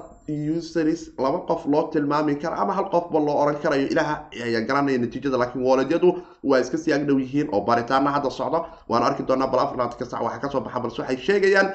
useries 0.57 1.01
laba 1.17 1.39
qof 1.49 1.65
loo 1.65 1.83
tilmaami 1.93 2.35
kara 2.41 2.55
ama 2.63 2.73
hal 2.73 2.85
qofba 2.93 3.19
loo 3.19 3.37
oran 3.43 3.55
karayo. 3.63 3.87
Ilaah 3.93 4.29
ayaa 4.45 4.61
garanaya 4.67 4.97
natiijada 4.97 5.37
laakiin 5.37 5.63
wooledyadu 5.65 6.09
waa 6.43 6.59
iska 6.59 6.77
sii 6.77 6.93
agdhow 6.93 7.19
yihiin 7.19 7.47
oo 7.51 7.61
baaritaana 7.61 8.11
hadda 8.11 8.29
socdo. 8.29 8.65
Waan 8.89 9.03
arki 9.03 9.23
doonaa 9.27 9.47
bal 9.47 9.59
afar 9.59 9.77
labaatanka 9.77 10.05
sac 10.05 10.21
waxaa 10.23 10.39
ka 10.41 10.49
soo 10.49 10.61
baxa 10.61 10.79
balse 10.79 11.01
waxay 11.01 11.17
sheegayaan 11.17 11.69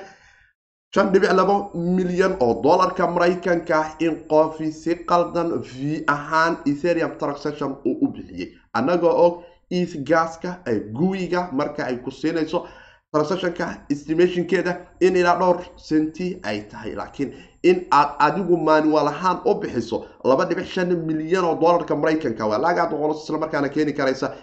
shan 0.95 1.13
dhibic 1.13 1.33
laba 1.33 1.55
milyan 1.75 2.37
oo 2.41 2.63
dollarka 2.63 3.07
maraykanka 3.07 3.75
ah 3.79 3.89
in 4.01 4.15
qofi 4.33 4.73
si 4.73 4.95
qaldan 5.11 5.49
v 5.71 6.05
ahaan 6.07 6.57
etherium 6.67 7.13
transaction 7.19 7.71
uu 7.89 7.97
u 8.05 8.09
bixiyey 8.15 8.49
annagoo 8.79 9.15
og 9.27 9.43
eth 9.71 9.97
gaska 10.11 10.51
ee 10.67 10.79
guwiga 10.99 11.49
marka 11.53 11.83
ay 11.87 11.97
ku 12.05 12.11
siinayso 12.11 12.67
transactionka 13.15 13.67
estimationkeeda 13.91 14.73
in 15.01 15.17
ilaa 15.17 15.39
dhowr 15.39 15.59
senti 15.77 16.39
ay 16.43 16.61
tahay 16.71 16.95
laakiin 17.01 17.33
in 17.63 17.87
aad 17.91 18.09
adigu 18.27 18.57
manual 18.57 19.07
ahaan 19.09 19.39
u 19.47 19.55
bixiso 19.61 20.05
laba 20.25 20.45
dhibic 20.45 20.67
shan 20.67 20.89
milyan 21.07 21.45
oo 21.45 21.55
dollarka 21.61 21.97
maraykanka 21.97 22.47
waa 22.47 22.59
laagaad 22.59 22.93
oqolos 22.93 23.23
isla 23.25 23.69
keeni 23.75 23.93
karaysa 23.93 24.35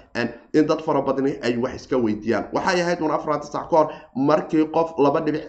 in 0.54 0.66
dad 0.68 0.82
fara 0.86 1.02
badani 1.02 1.34
ay 1.44 1.58
wax 1.58 1.76
iska 1.76 1.98
weydiiyaan 1.98 2.46
waxay 2.54 2.82
ahayd 2.82 3.02
un 3.02 3.12
afaraanta 3.12 3.48
sac 3.48 3.70
ka 3.70 3.90
markii 4.16 4.66
qof 4.76 4.94
laba 4.98 5.20
dhibic 5.22 5.44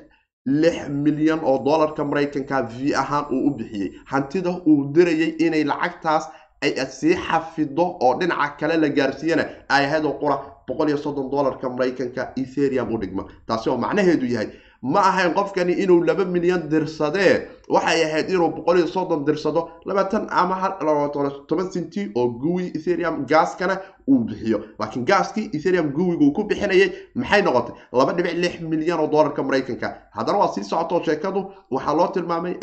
lix 0.47 0.89
milyan 0.89 1.41
oo 1.45 1.59
dollarka 1.65 2.05
maraykanka 2.05 2.63
v 2.63 2.95
ahaan 2.95 3.25
uu 3.31 3.47
u 3.47 3.51
bixiyey. 3.59 3.91
Hantida 4.07 4.51
uu 4.67 4.91
dirayay 4.95 5.37
inay 5.39 5.65
lacagtaas 5.65 6.25
ay 6.63 6.75
sii 6.87 7.15
xafido 7.15 7.85
oo 8.01 8.19
dhinaca 8.19 8.57
kale 8.59 8.77
la 8.77 8.89
gaarsiiyana 8.89 9.45
ay 9.69 9.85
ahayd 9.85 10.05
oo 10.05 10.13
qura 10.19 10.37
boqol 10.69 10.89
iyo 10.89 10.97
soddon 10.99 11.31
dollarka 11.31 11.69
maraykanka 11.71 12.33
etherium 12.37 12.93
u 12.95 12.99
dhigma. 12.99 13.25
Taasi 13.47 13.71
oo 13.71 13.77
macnaheedu 13.77 14.27
yahay 14.27 14.49
ma 14.83 15.01
ahayn 15.01 15.35
qofkani 15.35 15.73
inuu 15.83 16.03
laba 16.05 16.25
milyan 16.25 16.69
dirsadee? 16.69 17.49
Waxay 17.69 18.05
ahayd 18.05 18.31
inuu 18.31 18.49
boqol 18.57 18.79
iyo 18.79 18.87
soddon 18.87 19.25
dirsado 19.25 19.69
labaatan 19.87 20.27
ama 20.31 21.09
toban 21.49 21.71
senti 21.73 22.11
oo 22.15 22.29
guwi 22.29 22.73
etherium 22.75 23.25
gaaskana 23.27 23.81
uu 24.09 24.19
bixiyo. 24.25 24.59
Laakiin 24.79 25.05
gaaskii 25.05 25.51
etherium 25.55 25.93
guwiga 25.93 26.25
uu 26.25 26.33
ku 26.33 26.45
bixinayay 26.45 26.91
maxay 27.15 27.43
noqotay? 27.43 27.75
Laba 27.93 28.13
dhibic 28.13 28.35
lix 28.43 28.61
milyan 28.61 29.01
oo 29.01 29.07
dollarka 29.07 29.43
maraykanka. 29.43 29.89
Haddana 30.17 30.39
waa 30.39 30.53
sii 30.55 30.65
socotoo 30.65 31.03
sheekadu 31.05 31.41
waxaa 31.71 31.95
loo 31.95 32.09
tilmaamay 32.15 32.55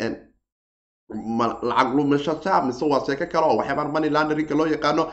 lacag 1.62 1.94
lumashasha 1.96 2.62
mise 2.66 2.84
waa 2.84 3.00
sheeko 3.06 3.26
kale 3.32 3.46
oo 3.46 3.56
waxyaabaan 3.58 3.90
money 3.92 4.10
launderinga 4.10 4.54
loo 4.54 4.66
yaqaano 4.66 5.06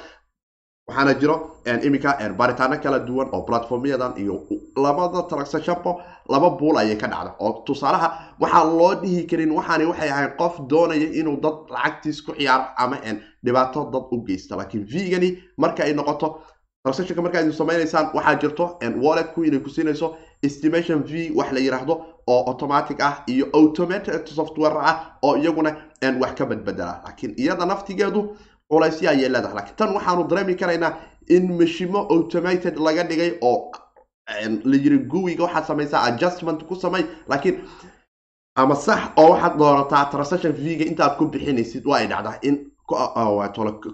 waxaana 0.87 1.13
jiro 1.19 1.35
iminka 1.83 2.15
baaritaano 2.37 2.77
kala 2.81 2.99
duwan 2.99 3.27
oo 3.33 3.41
platformyadan 3.41 4.13
iyo 4.17 4.43
labada 4.77 5.21
transactionbo 5.27 6.01
laba 6.29 6.49
buul 6.49 6.77
ayay 6.77 6.95
ka 6.95 7.07
dhacda. 7.07 7.35
Oo 7.39 7.63
tusaalaha 7.65 8.35
waxaan 8.39 8.77
loo 8.77 8.95
dhihi 8.95 9.27
karin 9.27 9.51
waxaani 9.51 9.85
waxay 9.85 10.09
ahayn 10.09 10.31
qof 10.39 10.59
doonaya 10.69 11.07
inuu 11.19 11.41
dad 11.41 11.67
lacagtiis 11.69 12.21
ku 12.21 12.31
ciyaaro 12.31 12.65
ama 12.77 12.97
dhibaato 13.43 13.91
dad 13.91 14.03
u 14.11 14.23
geysta. 14.23 14.55
Laakiin 14.55 14.85
v-gani 14.87 15.37
marka 15.57 15.83
ay 15.83 15.93
noqoto 15.93 16.39
transactionka 16.83 17.21
marka 17.21 17.39
aydu 17.39 17.51
samaynaysaan 17.53 18.11
waxaa 18.13 18.35
jirto 18.39 18.79
walletku 19.03 19.43
inay 19.43 19.59
ku 19.59 19.69
siinayso 19.69 20.15
estimation 20.43 21.03
v 21.03 21.31
wax 21.35 21.51
la 21.51 21.59
yiraahdo 21.59 21.93
oo 22.27 22.43
automatic 22.47 23.01
ah 23.01 23.23
iyo 23.27 23.49
automated 23.53 24.27
software 24.27 24.77
ah 24.79 25.17
oo 25.23 25.35
iyaguna 25.35 25.75
wax 26.21 26.33
ka 26.37 26.45
badbedela 26.45 27.01
laakiin 27.03 27.33
iyada 27.37 27.65
naftigeedu 27.65 28.37
culaysya 28.71 29.09
ayay 29.11 29.29
leedahay 29.29 29.65
tan 29.77 29.93
waxaanu 29.95 30.23
dareemi 30.29 30.55
karaynaa 30.55 30.93
in 31.29 31.43
mashimo 31.59 31.99
automated 32.15 32.75
laga 32.77 33.03
dhigay 33.03 33.31
oo 33.41 33.71
la 34.71 34.75
yiri 34.83 34.97
guwiga 35.11 35.43
waxaad 35.43 35.65
samaysaa 35.67 36.03
adjustment 36.09 36.63
ku 36.67 36.75
samay. 36.75 37.03
Laakiin 37.29 37.61
ama 38.55 38.75
sax 38.75 38.99
oo 39.17 39.29
waxaad 39.31 39.57
doorataa 39.57 40.05
transaction 40.11 40.51
v-ga 40.53 40.85
intaad 40.85 41.17
ku 41.17 41.25
bixinaysid 41.33 41.85
waa 41.85 41.97
ay 41.99 42.07
dhacdaa 42.07 42.39
in 42.41 42.71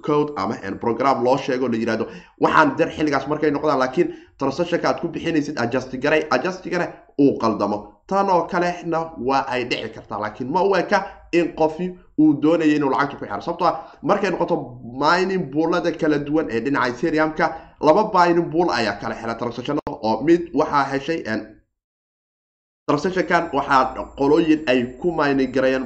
code 0.05 0.31
ama 0.37 0.55
program 0.81 1.23
loo 1.23 1.37
sheego 1.37 1.67
la 1.67 1.77
yiraahdo 1.77 2.05
waxaan 2.41 2.75
dir 2.77 2.89
xilligaas 2.95 3.27
markay 3.27 3.51
noqdaan 3.51 3.79
laakiin 3.79 4.13
transactionka 4.39 4.87
aad 4.89 4.99
ku 5.01 5.07
bixinaysid 5.07 5.55
adjust 5.63 5.95
garay 6.03 6.21
adjustigana 6.31 6.87
uu 7.21 7.37
qaldamo. 7.41 7.77
Tan 8.07 8.29
oo 8.29 8.47
kalena 8.51 9.11
waa 9.27 9.45
ay 9.47 9.63
dhici 9.69 9.89
kartaa. 9.95 10.19
Laakiin 10.21 10.49
ma 10.51 10.61
u 10.63 10.75
eka 10.75 11.05
in 11.31 11.53
qofi 11.55 11.85
uu 12.21 12.33
doonaya 12.41 12.75
inuu 12.75 12.89
lacagta 12.93 13.17
ku 13.19 13.25
xiro. 13.25 13.41
Sababto 13.41 13.65
ah 13.65 13.75
markay 14.01 14.29
noqoto 14.31 14.55
mining 15.01 15.43
buulada 15.53 15.91
kala 15.91 16.17
duwan 16.27 16.47
ee 16.51 16.59
dhinaca 16.65 16.89
ethereumka 16.91 17.45
laba 17.81 18.03
mining 18.15 18.47
buul 18.53 18.69
ayaa 18.79 18.99
kala 19.01 19.15
xela 19.21 19.35
transactionada 19.41 19.91
oo 20.07 20.21
mid 20.27 20.41
waxaa 20.59 20.83
heshay 20.91 21.19
transactionkan 22.87 23.43
waxaa 23.57 24.05
qolooyin 24.19 24.61
ay 24.71 24.79
ku 25.01 25.11
mining 25.19 25.51
garayaan 25.55 25.85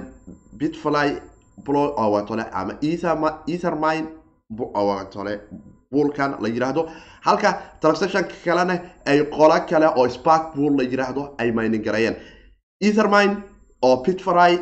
bitfly 0.59 1.09
tole 1.65 2.43
ama 2.53 2.73
ethermine 3.53 4.07
tole 5.13 5.33
buulkan 5.91 6.31
la 6.43 6.49
yiraahdo. 6.49 6.81
Halka 7.25 7.49
transactionka 7.81 8.33
kalena 8.45 8.75
ay 9.05 9.19
qolo 9.35 9.57
kale 9.69 9.87
oo 9.99 10.07
spark 10.09 10.55
buol 10.55 10.73
la 10.77 10.83
yiraahdo 10.83 11.35
ay 11.39 11.51
mining 11.51 11.83
garayeen 11.85 12.15
ethermine 12.81 13.33
oo 13.81 13.97
pitfry 14.03 14.53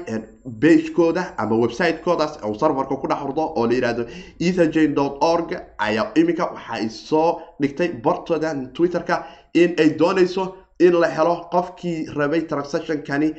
bagekooda 0.45 1.33
ama 1.37 1.55
website-koodaas 1.55 2.39
oo 2.43 2.53
serverka 2.59 2.95
ku 3.01 3.07
dhex 3.07 3.19
hurdo 3.23 3.41
oo 3.55 3.67
la 3.67 3.73
yiraahdo 3.73 4.03
etherjane 4.39 4.95
org 5.21 5.49
ayaa 5.77 6.11
iminka 6.15 6.45
waxay 6.53 6.89
soo 6.89 7.39
dhigtay 7.61 7.89
bartooda 8.03 8.53
twitterka 8.73 9.25
in 9.53 9.75
ay 9.79 9.89
doonayso 9.99 10.55
in 10.79 10.93
la 11.01 11.07
helo 11.07 11.35
qofkii 11.51 12.05
rabay 12.15 12.41
transactionkani 12.41 13.33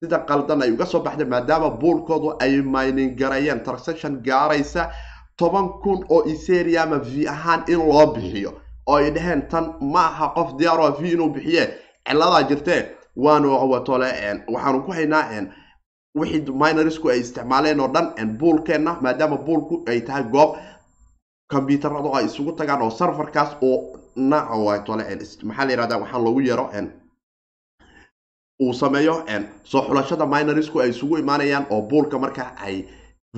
sida 0.00 0.18
qaldan 0.28 0.62
ay 0.62 0.70
uga 0.72 0.86
soo 0.86 1.00
baxday 1.00 1.26
maadaama 1.26 1.70
buulkoodu 1.70 2.36
ay 2.40 2.60
mining 2.62 3.16
transaction 3.64 4.20
gaaraysa 4.22 4.90
toban 5.38 5.68
kun 5.82 6.04
oo 6.08 6.22
eteriama 6.28 6.98
v 6.98 7.26
ahaan 7.28 7.64
in 7.68 7.78
loo 7.78 8.06
bixiyo. 8.14 8.52
Oo 8.86 8.96
ay 8.96 9.10
dhaheen 9.10 9.48
tan 9.48 9.74
ma 9.80 10.00
aha 10.06 10.32
qof 10.34 10.56
diyaaro 10.58 10.90
v 11.00 11.12
inuu 11.12 11.28
bixiye 11.34 11.64
ciladaa 12.06 12.42
jirtee 12.48 12.82
waxaanu 13.16 14.82
ku 14.84 14.92
haynaa 14.92 15.24
wixii 16.18 16.44
minorsku 16.62 17.08
ay 17.08 17.20
isticmaaleen 17.20 17.80
oo 17.80 17.88
dhan 17.94 18.36
buulkeenna 18.38 18.96
maadaama 19.00 19.36
buulku 19.36 19.82
ay 19.88 20.00
tahay 20.00 20.24
goob 20.24 20.56
combyuutaradu 21.52 22.14
ay 22.14 22.24
isugu 22.24 22.52
tagaan 22.52 22.82
oo 22.82 22.90
serverkaas 22.90 23.56
oo 23.62 23.96
na 24.16 24.38
watole 24.44 25.04
maxaa 25.44 25.64
la 25.64 25.72
yihahda 25.72 25.96
waxaa 25.98 26.18
loogu 26.24 26.40
yeero 26.40 26.70
uu 28.62 28.72
sameeyo 28.72 29.24
soo 29.64 29.82
xulashada 29.86 30.26
minorsku 30.26 30.80
ay 30.80 30.90
isugu 30.90 31.16
imaanayaan 31.18 31.66
oo 31.70 31.82
buulka 31.82 32.18
marka 32.18 32.52
ay 32.56 32.84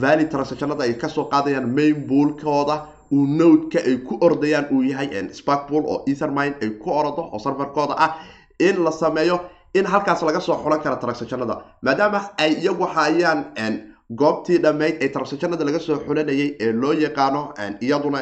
valley 0.00 0.26
transactionada 0.26 0.84
ay 0.84 0.94
ka 0.94 1.08
soo 1.08 1.24
qaadayaan 1.24 1.68
main 1.76 2.06
buulkooda 2.08 2.76
uu 3.12 3.26
nodeka 3.26 3.78
ay 3.88 3.96
ku 3.98 4.18
ordayaan 4.20 4.66
uu 4.74 4.82
yahay 4.82 5.28
sparkpool 5.32 5.84
oo 5.86 6.02
ethermine 6.06 6.54
ay 6.62 6.70
ku 6.70 6.90
orado 6.90 7.22
oo 7.32 7.38
serverkooda 7.38 7.94
ah. 7.98 8.12
In 8.58 8.84
la 8.84 8.90
sameeyo 8.92 9.40
in 9.78 9.86
halkaas 9.92 10.20
laga 10.28 10.40
soo 10.46 10.56
xulan 10.62 10.80
kara 10.84 10.96
transactionada 11.02 11.56
maadaama 11.86 12.20
ay 12.42 12.52
iyagu 12.62 12.86
hayaan 12.96 13.74
goobtii 14.20 14.58
dhammayd 14.64 14.94
ee 15.04 15.08
transactionada 15.14 15.64
laga 15.68 15.80
soo 15.86 15.96
xulanayay 16.06 16.48
ee 16.64 16.72
loo 16.82 16.92
yaqaano 17.04 17.42
iyaduna 17.86 18.20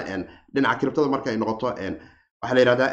dhinaca 0.54 0.78
kiribtada 0.80 1.08
marka 1.14 1.28
ay 1.32 1.36
noqoto 1.42 1.66
waxaa 1.66 2.54
la 2.54 2.60
yihahdaa 2.60 2.90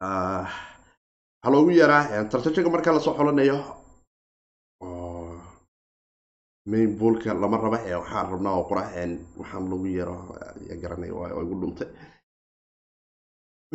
waxaa 0.00 1.52
loogu 1.54 1.70
yaraa 1.80 2.24
transactionka 2.30 2.70
marka 2.74 2.90
la 2.96 3.00
soo 3.06 3.14
xulanayo 3.18 3.58
main 6.70 6.90
buolka 6.98 7.30
lama 7.42 7.56
raba 7.64 7.78
waxaan 8.00 8.26
rabnaa 8.32 8.54
oo 8.58 8.64
qura 8.68 8.82
waxaan 9.40 9.64
lagu 9.70 9.86
yaro 9.98 10.16
garanay 10.82 11.10
waa 11.18 11.28
igu 11.44 11.54
dhuntay 11.62 11.88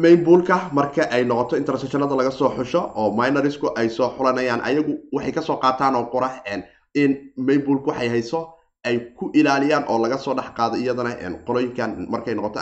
main 0.03 0.23
buolka 0.25 0.57
marka 0.77 1.03
ay 1.11 1.23
noqoto 1.25 1.55
in 1.57 1.65
transactionada 1.65 2.15
laga 2.15 2.31
soo 2.31 2.49
xusho 2.57 2.81
oo 2.95 3.09
minorsku 3.19 3.67
ay 3.79 3.89
soo 3.89 4.09
xulanayaan 4.17 4.61
ayagu 4.69 4.93
waxay 5.15 5.31
ka 5.37 5.41
soo 5.41 5.57
qaataan 5.63 5.95
oo 5.95 6.05
qura 6.13 6.29
in 6.95 7.11
main 7.37 7.61
buolka 7.65 7.91
waxay 7.91 8.09
hayso 8.09 8.39
ay 8.85 8.95
ku 9.17 9.29
ilaaliyaan 9.33 9.85
oo 9.91 9.97
laga 10.03 10.17
soo 10.17 10.33
dhex 10.33 10.49
qaado 10.57 10.75
iyadana 10.77 11.11
qolooyinkan 11.47 12.07
markay 12.09 12.35
noqoto 12.35 12.59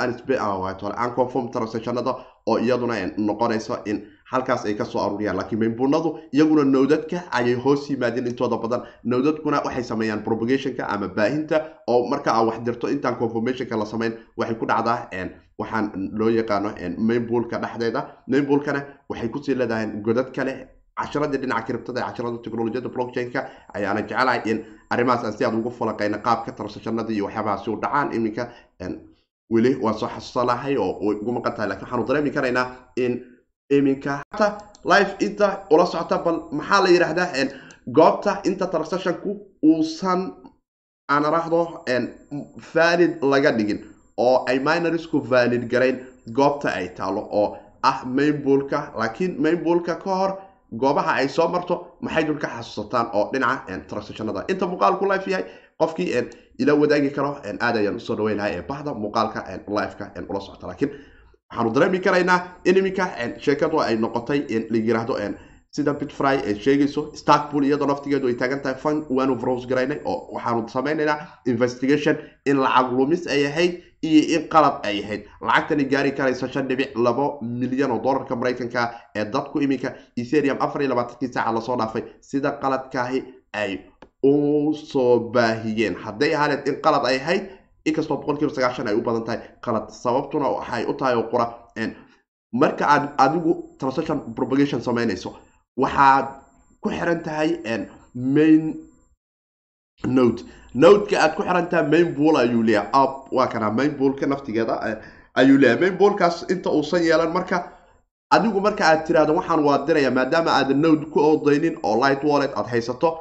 anconform 0.97 1.51
transactionada 1.51 2.15
oo 2.47 2.57
iyaduna 2.59 2.95
noqonayso 3.17 3.77
in 3.85 3.97
halkaas 4.31 4.65
ay 4.65 4.73
ka 4.73 4.85
soo 4.85 4.99
aruuriyaan 5.05 5.37
laakiin 5.37 5.59
maynbuunadu 5.59 6.19
iyaguna 6.33 6.63
nowdadka 6.63 7.17
ayay 7.31 7.53
hoos 7.53 7.89
yimaadeen 7.89 8.27
intooda 8.27 8.57
badan. 8.57 8.81
Nowdadkuna 9.03 9.61
waxay 9.65 9.83
sameeyaan 9.83 10.23
propagationka 10.23 10.87
ama 10.87 11.07
baahinta 11.07 11.61
oo 11.87 12.07
marka 12.09 12.31
aa 12.33 12.43
wax 12.43 12.59
dirto 12.65 12.87
intaan 12.89 13.15
conformationka 13.15 13.77
la 13.77 13.85
samayn 13.85 14.13
waxay 14.37 14.55
ku 14.55 14.65
dhacdaa 14.65 15.07
waxaan 15.59 15.85
loo 16.19 16.29
yaqaano 16.29 16.69
mainbuolka 16.97 17.57
dhexdeeda. 17.63 18.01
Mainbuolkana 18.27 18.79
waxay 19.09 19.29
ku 19.29 19.39
sii 19.43 19.55
leedahay 19.55 19.87
godad 20.05 20.31
kale 20.35 20.53
casharadii 20.99 21.37
dhinaca 21.41 21.65
kiribtada 21.67 22.01
casharada 22.07 22.37
technolojiyada 22.43 22.89
blockchain-ka 22.95 23.39
ayaana 23.75 24.01
jecelahay 24.01 24.41
in 24.51 24.57
arrimahaas 24.91 25.23
aan 25.25 25.33
si 25.37 25.45
aad 25.45 25.55
ugu 25.59 25.69
falaqayna 25.79 26.17
qaabka 26.27 26.51
transactionada 26.57 27.11
iyo 27.13 27.25
waxyaabahaasi 27.25 27.69
u 27.69 27.75
dhacaan 27.83 28.13
iminka 28.17 28.43
weli 29.53 29.71
waan 29.83 29.95
soo 29.99 30.09
xasuusanahay 30.13 30.77
oo 30.77 30.91
way 31.07 31.15
ugu 31.21 31.31
laakiin 31.69 31.81
waxaanu 31.81 32.07
dareemi 32.07 32.31
karaynaa 32.37 32.65
in 33.03 33.13
iminka 33.77 34.11
hata 34.31 34.47
life 34.91 35.15
inta 35.25 35.47
ula 35.73 35.85
socota 35.85 36.17
bal 36.25 36.37
maxaa 36.51 36.81
la 36.83 36.89
yidhaahdaa 36.89 37.27
goobta 37.97 38.31
inta 38.49 38.65
transactionku 38.73 39.29
uusan 39.69 40.19
aan 41.13 41.23
arahdo 41.29 41.61
valid 42.73 43.11
laga 43.31 43.51
dhigin 43.57 43.79
oo 44.17 44.45
ay 44.47 44.59
minorsku 44.59 45.19
valid 45.31 45.63
garayn 45.71 45.97
goobta 46.33 46.69
ay 46.73 46.87
taalo 46.97 47.21
oo 47.31 47.57
ah 47.83 48.01
mainbuolka 48.05 48.91
laakiin 48.99 49.35
mainbuolka 49.41 49.95
ka 49.95 50.15
hor 50.19 50.31
goobaha 50.81 51.11
ay 51.21 51.27
soo 51.29 51.47
marto 51.47 51.75
maxay 52.01 52.23
dul 52.27 52.37
ka 52.39 52.47
xasuusataan 52.47 53.07
oo 53.13 53.29
dhinaca 53.33 53.77
transactionada 53.89 54.45
inta 54.51 54.65
muuqaalku 54.67 55.05
life 55.11 55.31
yahay 55.31 55.45
qofkii 55.79 56.09
ila 56.59 56.73
wadaagi 56.81 57.09
karo 57.15 57.37
aad 57.59 57.75
ayaan 57.77 57.95
u 57.95 57.99
soo 57.99 58.15
dhaweyn 58.15 58.39
ee 58.39 58.61
bahda 58.69 58.93
muuqaalka 58.93 59.39
liveka 59.67 60.11
ula 60.29 60.39
socota. 60.39 60.67
Laakiin 60.67 60.91
waxaanu 61.49 61.69
dareemi 61.75 61.99
karaynaa 61.99 62.39
in 62.65 62.75
sheekadu 63.39 63.79
ay 63.81 63.95
noqotay 63.95 64.39
la 64.71 64.77
yiraahdo 64.77 65.15
sida 65.71 65.93
bitfry 65.93 66.37
ay 66.47 66.55
sheegayso 66.59 67.01
starkpool 67.13 67.63
iyadoo 67.63 67.87
naftigeedu 67.87 68.27
ay 68.27 68.33
taagan 68.33 68.61
tahay 68.61 68.75
fun 68.83 69.05
waanu 69.09 69.35
browse 69.35 69.67
garaynay 69.67 69.99
oo 70.05 70.29
waxaanu 70.33 70.69
samaynaynaa 70.69 71.17
investigation 71.45 72.15
in 72.45 72.57
lacag 72.57 72.91
lumis 72.97 73.27
ay 73.27 73.45
ahayd 73.47 73.73
iyo 74.01 74.21
in 74.39 74.47
qalad 74.49 74.85
ay 74.85 75.03
ahayd. 75.03 75.23
Lacagtani 75.41 75.85
gaari 75.85 76.11
karayso 76.11 76.47
shan 76.47 76.67
dhibic 76.67 76.95
labo 76.95 77.39
milyan 77.41 77.91
oo 77.91 77.99
dollarka 78.03 78.35
maraykanka 78.35 78.91
ee 79.15 79.25
dadku 79.25 79.59
iminka. 79.61 79.93
Etherium 80.17 80.57
afar 80.61 80.81
iyo 80.81 80.89
labaatankii 80.89 81.33
saaca 81.33 81.51
la 81.51 81.61
soo 81.61 81.75
dhaafay. 81.77 82.03
Sida 82.21 82.51
qaladkaahi 82.61 83.23
ay 83.53 83.79
u 84.23 84.73
soo 84.73 85.19
baahiyeen. 85.33 85.95
Hadday 85.95 86.35
ahaaneed 86.35 86.67
in 86.67 86.75
qalad 86.81 87.05
ay 87.05 87.15
ahayd 87.21 87.43
inkastoo 87.85 88.17
boqolkiiba 88.17 88.53
sagaashan 88.53 88.87
ay 88.87 88.95
u 88.95 89.01
badan 89.01 89.23
tahay 89.25 89.39
qalad. 89.65 89.89
Sababtuna 89.89 90.49
waxay 90.49 90.85
u 90.85 90.93
tahay 90.93 91.15
oo 91.15 91.29
qura 91.31 91.53
marka 92.53 92.85
aad 92.87 93.09
adigu 93.17 93.53
transaction 93.79 94.33
propagation 94.35 94.81
samaynayso 94.81 95.35
waxaad 95.77 96.25
ku 96.81 96.89
xiran 96.89 97.21
tahay 97.23 97.49
main 98.15 98.86
note 100.05 100.43
noteka 100.73 101.17
aad 101.21 101.35
ku 101.35 101.41
xiran 101.43 101.69
tahay 101.69 101.87
main 101.89 102.13
bool 102.13 102.37
ayuu 102.37 102.63
leeyahay. 102.63 102.89
Up 102.93 103.31
waa 103.31 103.47
kana 103.47 103.71
main 103.71 103.91
boolka 103.97 104.25
naftigeeda 104.27 105.01
ayuu 105.35 105.57
leeyahay. 105.57 105.79
Main 105.81 105.97
boolkaas 105.97 106.45
inta 106.49 106.69
uusan 106.69 107.03
yeelan 107.03 107.31
marka 107.33 107.71
adigu 108.31 108.61
marka 108.61 108.85
aad 108.85 109.05
tiraahdo 109.05 109.33
waxaan 109.35 109.63
waa 109.65 109.85
diraya 109.87 110.11
maadaama 110.11 110.51
aad 110.51 110.75
node 110.75 111.05
ku 111.11 111.19
odaynin 111.19 111.77
oo 111.83 111.95
light 112.01 112.23
wallet 112.23 112.53
aad 112.55 112.67
haysato 112.67 113.19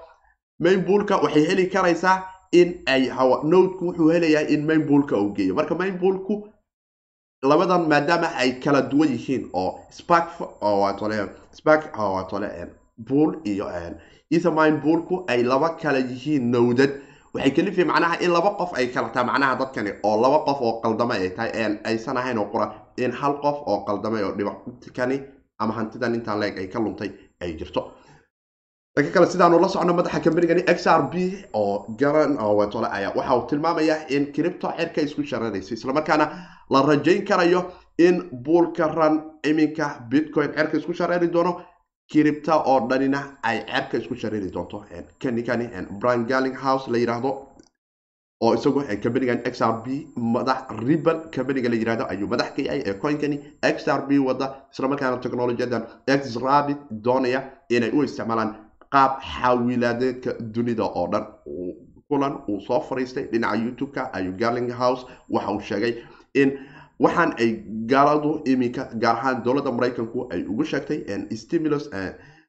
main 0.61 0.85
boolka 0.85 1.17
waxay 1.17 1.47
heli 1.49 1.67
karaysaa 1.67 2.23
in 2.53 2.83
ay 2.87 3.09
nodeku 3.45 3.85
wuxuu 3.89 4.11
helayaa 4.13 4.49
in 4.49 4.67
main 4.67 4.83
boolka 4.87 5.17
uu 5.17 5.33
geeyo. 5.35 5.55
Marka 5.55 5.75
main 5.75 5.99
boolku 5.99 6.49
labadan 7.43 7.89
maadaama 7.89 8.29
ay 8.37 8.53
kala 8.61 8.83
duwan 8.83 9.09
yihiin 9.09 9.49
oo 9.53 9.81
spark 9.91 10.29
spark 11.53 11.83
bool 12.99 13.35
iyo 13.45 13.67
ethermine 14.31 14.79
boolku 14.85 15.25
ay 15.29 15.43
laba 15.43 15.69
kala 15.83 15.99
yihiin 15.99 16.51
nowdad 16.55 16.91
waxay 17.35 17.51
kalifi 17.57 17.85
macnaha 17.85 18.17
in 18.25 18.31
laba 18.37 18.51
qof 18.61 18.71
ay 18.79 18.87
kala 18.95 19.09
tahay 19.15 19.27
macnaha 19.31 19.55
dadkani 19.61 19.93
oo 20.03 20.17
laba 20.23 20.39
qof 20.47 20.59
oo 20.61 20.81
qaldama 20.83 21.15
ay 21.15 21.31
tahay 21.37 21.79
aysan 21.85 22.17
ahayn 22.17 22.39
oo 22.39 22.49
qura 22.53 22.67
in 22.97 23.13
hal 23.13 23.35
qof 23.45 23.57
oo 23.67 23.85
qaldamay 23.87 24.23
oo 24.25 24.33
dhibakani 24.39 25.23
ama 25.59 25.73
hantidan 25.79 26.15
intaan 26.15 26.41
leeg 26.41 26.59
ay 26.59 26.67
ka 26.69 26.79
luntay 26.81 27.11
ay 27.41 27.53
jirto 27.59 27.81
dhanka 28.97 29.11
kale 29.15 29.27
sidaanu 29.33 29.59
la 29.61 29.69
socno 29.69 29.93
madaxa 29.99 30.21
kambanigani 30.25 30.63
x 30.77 30.87
r 30.87 31.03
b 31.13 31.15
oo 31.53 31.85
garan 32.01 32.37
wetole 32.59 32.89
ayaa 32.97 33.13
waxa 33.19 33.35
uu 33.37 33.47
tilmaamayaa 33.51 33.99
in 34.09 34.33
cripto 34.33 34.69
cirka 34.79 35.01
isku 35.07 35.23
shareerayso 35.31 35.75
islamarkaana 35.75 36.27
la 36.71 36.83
rajayn 36.83 37.25
karayo 37.29 37.61
in 38.07 38.17
buulka 38.47 38.87
ran 38.99 39.15
iminka 39.51 39.87
bitcoin 40.11 40.51
cerka 40.57 40.77
isku 40.81 40.93
shareeri 40.95 41.29
doono 41.29 41.53
cripta 42.13 42.55
oo 42.71 42.79
dhanina 42.91 43.21
ay 43.43 43.59
cerka 43.73 43.99
isku 43.99 44.15
shareeri 44.23 44.51
doonto 44.57 44.85
kanikani 45.23 45.67
brian 46.01 46.25
garling 46.31 46.55
house 46.65 46.85
la 46.93 46.99
yidhaahdo 46.99 47.31
oo 48.45 48.53
isagu 48.55 48.81
kambanigan 49.05 49.41
x 49.53 49.61
r 49.63 49.73
b 49.85 49.87
madax 50.35 50.61
ribal 50.89 51.19
kambaniga 51.35 51.69
la 51.73 51.77
yiraahdo 51.83 52.05
ayuu 52.13 52.29
madax 52.33 52.51
ka 52.57 52.63
yahay 52.69 52.83
ee 52.87 52.95
coinkani 53.05 53.37
x 53.75 53.89
r 53.89 54.01
b 54.09 54.19
wada 54.29 54.47
islamarkaana 54.73 55.17
technologiyadan 55.25 55.83
x 56.21 56.37
rabit 56.47 56.79
doonaya 57.07 57.41
inay 57.77 57.91
u 57.97 58.03
isticmaalaan 58.09 58.51
qaab 58.95 59.13
xawilaadeedka 59.35 60.31
dunida 60.55 60.85
oo 60.85 61.07
dhan. 61.13 61.25
Kulan 62.09 62.35
uu 62.49 62.61
soo 62.67 62.81
fariistay 62.89 63.25
dhinaca 63.33 63.57
youtube-ka 63.65 64.03
ayuu 64.17 64.35
garling 64.43 64.71
house 64.81 65.03
waxa 65.35 65.51
uu 65.55 65.61
sheegay 65.69 65.93
in 66.43 66.49
waxaan 66.99 67.35
ay 67.39 67.51
gaaladu 67.91 68.43
iminka 68.47 68.89
gaar 69.03 69.17
ahaan 69.17 69.43
dowladda 69.45 69.73
maraykanku 69.73 70.29
ay 70.33 70.43
ugu 70.49 70.65
sheegtay 70.65 70.99
stimulus 71.37 71.91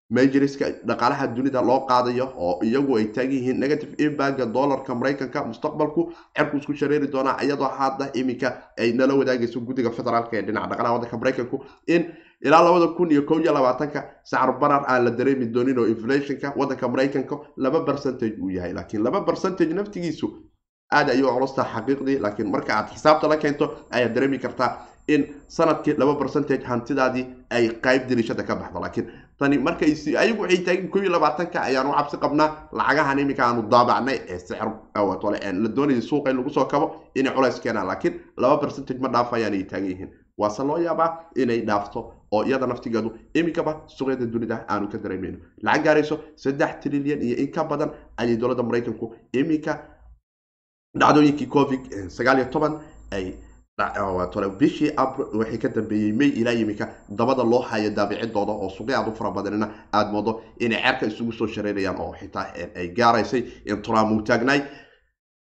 majoriska 0.09 0.65
dhaqaalaha 0.87 1.27
dunida 1.35 1.61
loo 1.61 1.79
qaadayo 1.89 2.25
oo 2.37 2.59
iyagu 2.63 2.95
ay 2.97 3.05
taagan 3.15 3.31
yihiin 3.31 3.59
negative 3.59 3.91
imbagga 4.05 4.45
dollarka 4.45 4.95
maraykanka 4.95 5.43
mustaqbalku 5.49 6.01
cerku 6.37 6.57
isku 6.57 6.73
shareeri 6.73 7.07
doonaa 7.11 7.35
iyadoo 7.43 7.67
hadda 7.79 8.05
iminka 8.13 8.49
ay 8.79 8.93
nala 8.93 9.13
wadaagayso 9.19 9.59
guddiga 9.67 9.91
federaalka 9.91 10.37
ee 10.37 10.41
dhinaca 10.47 10.69
dhaqaalaha 10.71 10.93
waddanka 10.95 11.17
maraykanku. 11.17 11.57
In 11.87 12.01
ilaa 12.41 12.63
labada 12.63 12.87
kun 12.97 13.11
iyo 13.11 13.21
kow 13.27 13.39
iyo 13.43 13.51
labaatanka 13.53 13.99
sacr 14.23 14.51
barar 14.61 14.83
aan 14.87 15.03
la 15.05 15.11
dareemi 15.11 15.45
doonin 15.45 15.79
oo 15.79 15.85
inflationka 15.87 16.53
waddanka 16.55 16.87
maraykanka 16.87 17.35
laba 17.57 17.79
percentage 17.89 18.35
uu 18.41 18.49
yahay 18.49 18.73
laakiin 18.73 19.03
laba 19.03 19.21
percentage 19.21 19.73
naftigiisu 19.73 20.27
aad 20.91 21.09
ayuu 21.09 21.31
culostaa 21.35 21.65
xaqiiqdii 21.73 22.19
laakiin 22.25 22.49
marka 22.51 22.73
aad 22.77 22.87
xisaabta 22.93 23.27
la 23.29 23.37
keento 23.37 23.65
ayaad 23.91 24.13
dareemi 24.15 24.39
kartaa 24.39 24.69
in 25.07 25.21
sannadkii 25.47 25.95
laba 25.97 26.15
percentage 26.15 26.63
hantidaadii 26.65 27.25
ay 27.49 27.67
qayb 27.85 28.07
dirishada 28.09 28.43
ka 28.43 28.55
baxdo. 28.55 28.79
Laakiin 28.79 29.07
tani 29.39 29.57
markay 29.57 29.91
ayagu 30.21 30.41
waxay 30.41 30.63
taagin 30.65 30.89
kow 30.89 30.99
iyo 31.01 31.11
labaatanka 31.11 31.59
ayaanu 31.61 31.91
cabsi 31.97 32.17
qabnaa 32.17 32.49
lacagahan 32.71 33.19
iminka 33.19 33.43
aanu 33.45 33.61
daabacnay 33.71 34.17
ee 34.27 34.39
wale 35.23 35.39
la 35.63 35.69
doonayay 35.75 36.01
suuqa 36.01 36.29
in 36.31 36.37
lagu 36.37 36.49
soo 36.49 36.65
kabo 36.65 36.85
inay 37.15 37.33
culays 37.33 37.59
keenaan. 37.59 37.87
Laakiin 37.87 38.13
laba 38.37 38.57
percentage 38.57 38.99
ma 38.99 39.07
dhaafayaan 39.09 39.53
ay 39.53 39.63
taagan 39.63 39.89
yihiin. 39.89 40.09
Waase 40.37 40.63
loo 40.63 40.77
yaabaa 40.77 41.09
inay 41.35 41.61
dhaafto 41.65 41.99
oo 42.31 42.43
iyada 42.43 42.67
naftigeedu 42.67 43.09
iminkaba 43.33 43.81
suuqyada 43.87 44.25
dunida 44.25 44.65
aanu 44.69 44.87
ka 44.91 44.97
dareemayno. 44.97 45.37
Lacag 45.63 45.83
gaarayso 45.83 46.15
saddex 46.35 46.71
trilyan 46.81 47.21
iyo 47.21 47.35
in 47.37 47.51
ka 47.51 47.63
badan 47.63 47.89
ayay 48.17 48.37
dowladda 48.37 48.63
maraykanku 48.63 49.15
iminka 49.33 49.79
dhacdooyinkii 51.01 51.47
covid 51.55 51.81
sagaal 52.17 52.37
iyo 52.39 52.47
toban 52.55 52.73
ay 53.11 53.25
bishii 54.59 54.91
waxay 55.39 55.57
ka 55.57 55.69
dambeeyey 55.69 56.11
may 56.19 56.27
ilaa 56.29 56.53
iminka 56.53 56.87
dabada 57.09 57.43
loo 57.43 57.61
hayo 57.61 57.89
daabicidooda 57.89 58.51
oo 58.51 58.69
suuqya 58.69 58.97
aad 58.99 59.07
u 59.09 59.15
fara 59.15 59.31
badanina 59.31 59.67
aada 59.93 60.11
moodo 60.11 60.41
inay 60.59 60.81
ceerka 60.81 61.05
isugu 61.05 61.31
soo 61.31 61.47
shareynayaan 61.47 61.99
oo 62.01 62.13
xitaa 62.19 62.45
ay 62.75 62.87
gaaraysay 62.97 63.43
in 63.65 63.81
trump 63.81 64.11
uu 64.11 64.21
taagnaay 64.21 64.61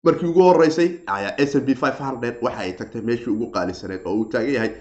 markii 0.04 0.28
ugu 0.30 0.42
horeysay 0.44 0.90
s 1.38 1.56
b 1.66 1.70
waxa 1.82 2.60
ay 2.60 2.74
tagtay 2.74 3.02
meeshii 3.02 3.32
ugu 3.34 3.48
qaalisaneed 3.52 4.02
oo 4.06 4.14
uu 4.16 4.26
taagan 4.26 4.54
yahay 4.54 4.72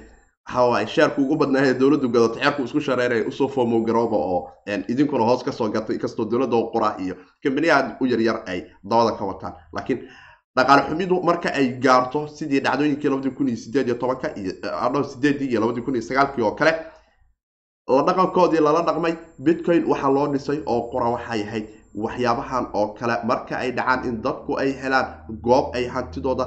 waxawaay 0.47 0.87
sheerku 0.87 1.23
ugu 1.23 1.37
badnaa 1.37 1.63
ee 1.67 1.75
dowladdu 1.75 2.09
gadato 2.09 2.35
ceerku 2.41 2.63
isku 2.65 2.81
shareynaya 2.81 3.25
u 3.29 3.33
soo 3.33 3.49
fomo 3.49 3.81
garooba 3.81 4.17
oo 4.17 4.51
idinkuna 4.89 5.25
hoos 5.25 5.45
ka 5.45 5.53
soo 5.53 5.69
gatay 5.69 5.97
inkastoo 5.97 6.25
dowladda 6.25 6.57
qura 6.75 6.97
iyo 7.05 7.15
kambaniyaha 7.43 7.97
u 8.01 8.07
yaryar 8.07 8.43
ay 8.47 8.61
dabada 8.91 9.13
ka 9.19 9.25
wataan 9.25 9.55
laakiin 9.73 10.01
dhaqaale 10.57 10.83
xumidu 10.89 11.21
marka 11.23 11.49
ay 11.59 11.67
gaarto 11.85 12.27
sidii 12.37 12.61
dhacdooyinkii 12.61 13.09
labadii 13.11 13.31
kun 13.37 13.49
oo 16.43 16.55
kale 16.55 16.73
la 17.89 18.03
dhaqankoodii 18.07 18.61
lala 18.61 18.83
dhaqmay 18.89 19.15
bitcoin 19.45 19.85
waxaa 19.91 20.11
loo 20.11 20.27
dhisay 20.33 20.59
oo 20.67 20.81
qura 20.91 21.09
waxay 21.15 21.43
ahayd 21.43 21.67
waxyaabahan 21.95 22.67
oo 22.75 22.87
kale. 22.99 23.15
Marka 23.25 23.57
ay 23.59 23.71
dhacaan 23.73 24.05
in 24.09 24.23
dadku 24.23 24.57
ay 24.59 24.73
helaan 24.83 25.07
goob 25.43 25.75
ay 25.75 25.87
hantidooda 25.89 26.47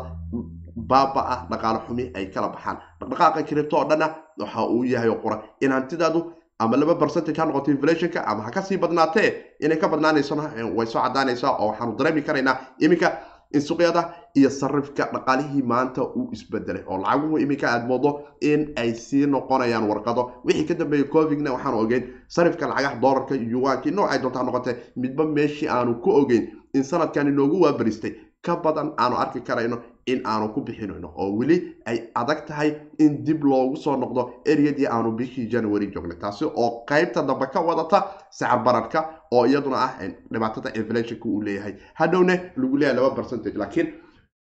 baaba 0.75 1.21
ah 1.33 1.39
dhaqaale 1.51 1.79
xumi 1.87 2.11
ay 2.15 2.25
kala 2.33 2.47
baxaan. 2.49 2.77
Dhaqdhaqaaqa 2.99 3.43
kiribto 3.43 3.77
oo 3.77 3.85
dhanna 3.89 4.07
waxa 4.39 4.61
uu 4.69 4.83
yahay 4.83 5.09
oo 5.09 5.19
qura 5.23 5.41
in 5.61 5.71
hantidaadu 5.71 6.33
ama 6.59 6.77
laba 6.77 6.95
percentage 6.95 7.37
ha 7.39 7.45
noqoto 7.45 7.71
inflationka 7.71 8.19
ama 8.25 8.43
ha 8.43 8.51
ka 8.51 8.61
sii 8.61 8.77
badnaatee 8.77 9.29
inay 9.59 9.77
ka 9.77 9.87
badnaanaysona 9.87 10.43
way 10.75 10.87
soo 10.87 11.01
cadaanaysaa 11.01 11.51
oo 11.59 11.67
waxaanu 11.69 11.95
dareemi 11.97 12.21
karaynaa 12.21 12.57
iminka 12.79 13.11
in 13.53 13.61
suuqyada 13.61 14.13
iyo 14.35 14.49
sarifka 14.49 15.09
dhaqaalihii 15.13 15.63
maanta 15.63 16.01
uu 16.03 16.29
isbedelay 16.31 16.83
oo 16.87 16.97
lacaguhu 16.97 17.37
iminka 17.39 17.67
aad 17.71 17.87
moodo 17.87 18.19
in 18.41 18.71
ay 18.75 18.93
sii 18.93 19.25
noqonayaan 19.27 19.87
warqado. 19.89 20.31
Wixii 20.45 20.65
ka 20.67 20.73
dambeeyey 20.73 21.07
covidna 21.09 21.51
waxaanu 21.53 21.79
ogeyn 21.79 22.03
sarifka 22.27 22.67
lacagaha 22.67 22.95
doolarka 23.01 23.35
yuwankii 23.35 23.91
noocay 23.91 24.19
doontaa 24.21 24.43
noqotee 24.43 24.75
midba 24.95 25.25
meeshii 25.25 25.67
aanu 25.69 25.95
ku 26.01 26.09
ogeyn 26.11 26.47
in 26.73 26.83
sanadkani 26.83 27.31
noogu 27.31 27.61
waabaristay 27.63 28.13
ka 28.41 28.55
badan 28.55 28.91
aanu 28.97 29.15
arki 29.17 29.41
karayno 29.41 29.77
in 30.05 30.21
aanu 30.25 30.53
ku 30.53 30.61
bixinayno 30.61 31.09
oo 31.17 31.31
weli 31.37 31.75
ay 31.85 31.97
adag 32.15 32.45
tahay 32.47 32.75
in 32.99 33.23
dib 33.25 33.43
loogu 33.43 33.75
soo 33.77 33.95
noqdo 33.97 34.29
eryadii 34.45 34.87
aanu 34.87 35.11
bishii 35.11 35.47
january 35.49 35.87
joognay 35.93 36.17
taasi 36.17 36.45
oo 36.45 36.83
qaybta 36.87 37.21
dambe 37.23 37.45
ka 37.53 37.61
wadata 37.61 38.03
sacab 38.29 38.63
bararka 38.63 39.16
oo 39.31 39.45
iyaduna 39.47 39.77
ah 39.85 39.91
dhibaatada 40.31 40.69
inflationka 40.79 41.25
uu 41.29 41.41
leeyahay. 41.41 41.73
Hadhowne 41.93 42.35
lagu 42.57 42.77
leeyahay 42.77 42.95
laba 42.99 43.15
percentage 43.15 43.57
laakiin 43.57 43.87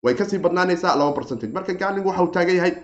way 0.05 0.15
ka 0.15 0.25
sii 0.25 0.39
badnaanaysaa 0.39 0.97
laba 0.99 1.13
percentage. 1.13 1.53
Marka 1.53 1.75
gaaling 1.75 2.05
waxa 2.07 2.23
uu 2.23 2.33
taagan 2.37 2.57
yahay 2.57 2.75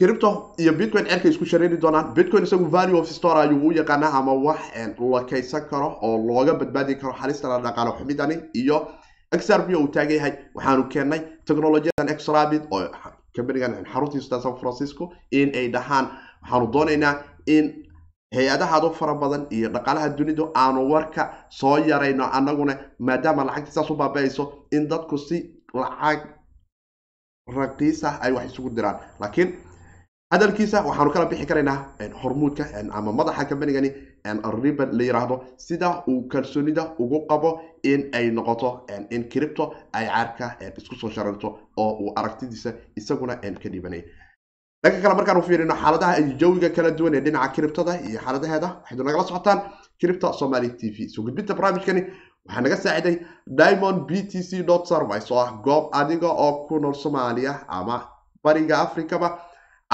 cripto 0.00 0.54
iyo 0.58 0.72
bitcoin 0.72 1.06
cerkay 1.06 1.30
isku 1.30 1.44
shareeri 1.46 1.76
doonaan. 1.80 2.14
Bitcoin 2.14 2.42
isagu 2.44 2.64
value 2.66 2.98
of 2.98 3.08
store 3.08 3.40
ayuu 3.40 3.68
u 3.68 3.72
yaqaanaa 3.72 4.12
ama 4.18 4.32
wax 4.32 4.60
la 5.12 5.24
kaysan 5.24 5.68
karo 5.70 5.98
oo 6.02 6.18
looga 6.26 6.54
badbaadi 6.54 6.94
karo 6.96 7.12
halista 7.12 7.48
la 7.48 7.58
dhaqaalo 7.60 7.92
xumidani 7.98 8.36
iyo 8.54 8.88
xrb 9.32 9.70
uu 9.76 9.88
taagan 9.88 10.16
yahay. 10.16 10.32
Waxaanu 10.54 10.88
keennay 10.88 11.20
technologiyadan 11.46 12.08
exrabit 12.14 12.62
oo 12.70 12.88
kambanigan 13.36 13.84
xaruntiisa 13.92 14.40
san 14.42 14.56
francisco 14.60 15.12
in 15.30 15.48
ay 15.54 15.68
dhahaan. 15.68 16.06
Waxaanu 16.42 16.66
doonaynaa 16.72 17.14
in 17.46 17.83
hay'adahaadu 18.34 18.88
fara 18.98 19.14
badan 19.14 19.46
iyo 19.56 19.68
dhaqaalaha 19.74 20.08
dunidu 20.18 20.44
aanu 20.62 20.80
warka 20.92 21.22
soo 21.48 21.76
yarayno 21.90 22.24
annaguna 22.38 22.74
maadaama 22.98 23.44
lacagta 23.48 23.72
saas 23.76 23.90
u 23.90 23.94
baaba-ayso 23.96 24.44
in 24.76 24.88
dadku 24.88 25.18
si 25.18 25.36
lacag 25.74 26.20
raqiis 27.56 28.04
ah 28.04 28.18
ay 28.22 28.32
wax 28.32 28.46
isugu 28.52 28.70
diraan. 28.76 28.96
Laakiin 29.20 29.48
hadalkiisa 30.32 30.78
waxaanu 30.88 31.10
kala 31.14 31.26
bixi 31.30 31.46
karaynaa 31.46 31.78
hormuudka 32.22 32.64
ama 32.98 33.12
madaxa 33.12 33.44
kambanigani 33.50 33.90
riban 34.62 34.88
la 34.98 35.04
yiraahdo 35.04 35.36
sida 35.56 35.88
uu 36.08 36.22
kalsoonida 36.32 36.82
ugu 36.98 37.18
qabo 37.30 37.50
in 37.84 38.00
ay 38.18 38.30
noqoto 38.30 38.86
in 39.10 39.22
cripto 39.32 39.74
ay 39.92 40.06
caarka 40.06 40.46
isku 40.78 40.94
soo 40.96 41.10
shararto 41.10 41.48
oo 41.76 41.92
uu 42.02 42.12
aragtidiisa 42.16 42.72
isaguna 42.96 43.36
ka 43.36 43.68
dhibanay 43.68 44.02
dhanka 44.84 45.00
kale 45.02 45.14
markaanu 45.18 45.42
fiirino 45.48 45.74
xaaladaha 45.82 46.22
jawiga 46.40 46.68
kala 46.76 46.90
duwan 46.98 47.14
ee 47.14 47.20
dhinaca 47.26 47.52
criptada 47.56 47.92
iyo 48.08 48.18
xaaladaheeda 48.24 48.68
waxaydu 48.80 49.02
nagala 49.08 49.24
socotaan 49.30 49.58
cripto 50.00 50.28
somali 50.40 50.68
t 50.78 50.90
v. 50.94 51.08
Soo 51.14 51.22
gudbinta 51.26 51.54
barnaamijkani 51.58 52.02
waxaa 52.46 52.62
naga 52.64 52.76
saaciday 52.84 53.16
diamond 53.60 53.98
b 54.08 54.10
t 54.30 54.42
c 54.48 54.50
service 54.90 55.28
oo 55.34 55.38
ah 55.44 55.50
goob 55.66 55.84
adiga 56.00 56.28
oo 56.44 56.52
ku 56.68 56.74
nool 56.82 56.94
soomaaliya 57.02 57.52
ama 57.68 57.96
bariga 58.44 58.74
africaba 58.84 59.28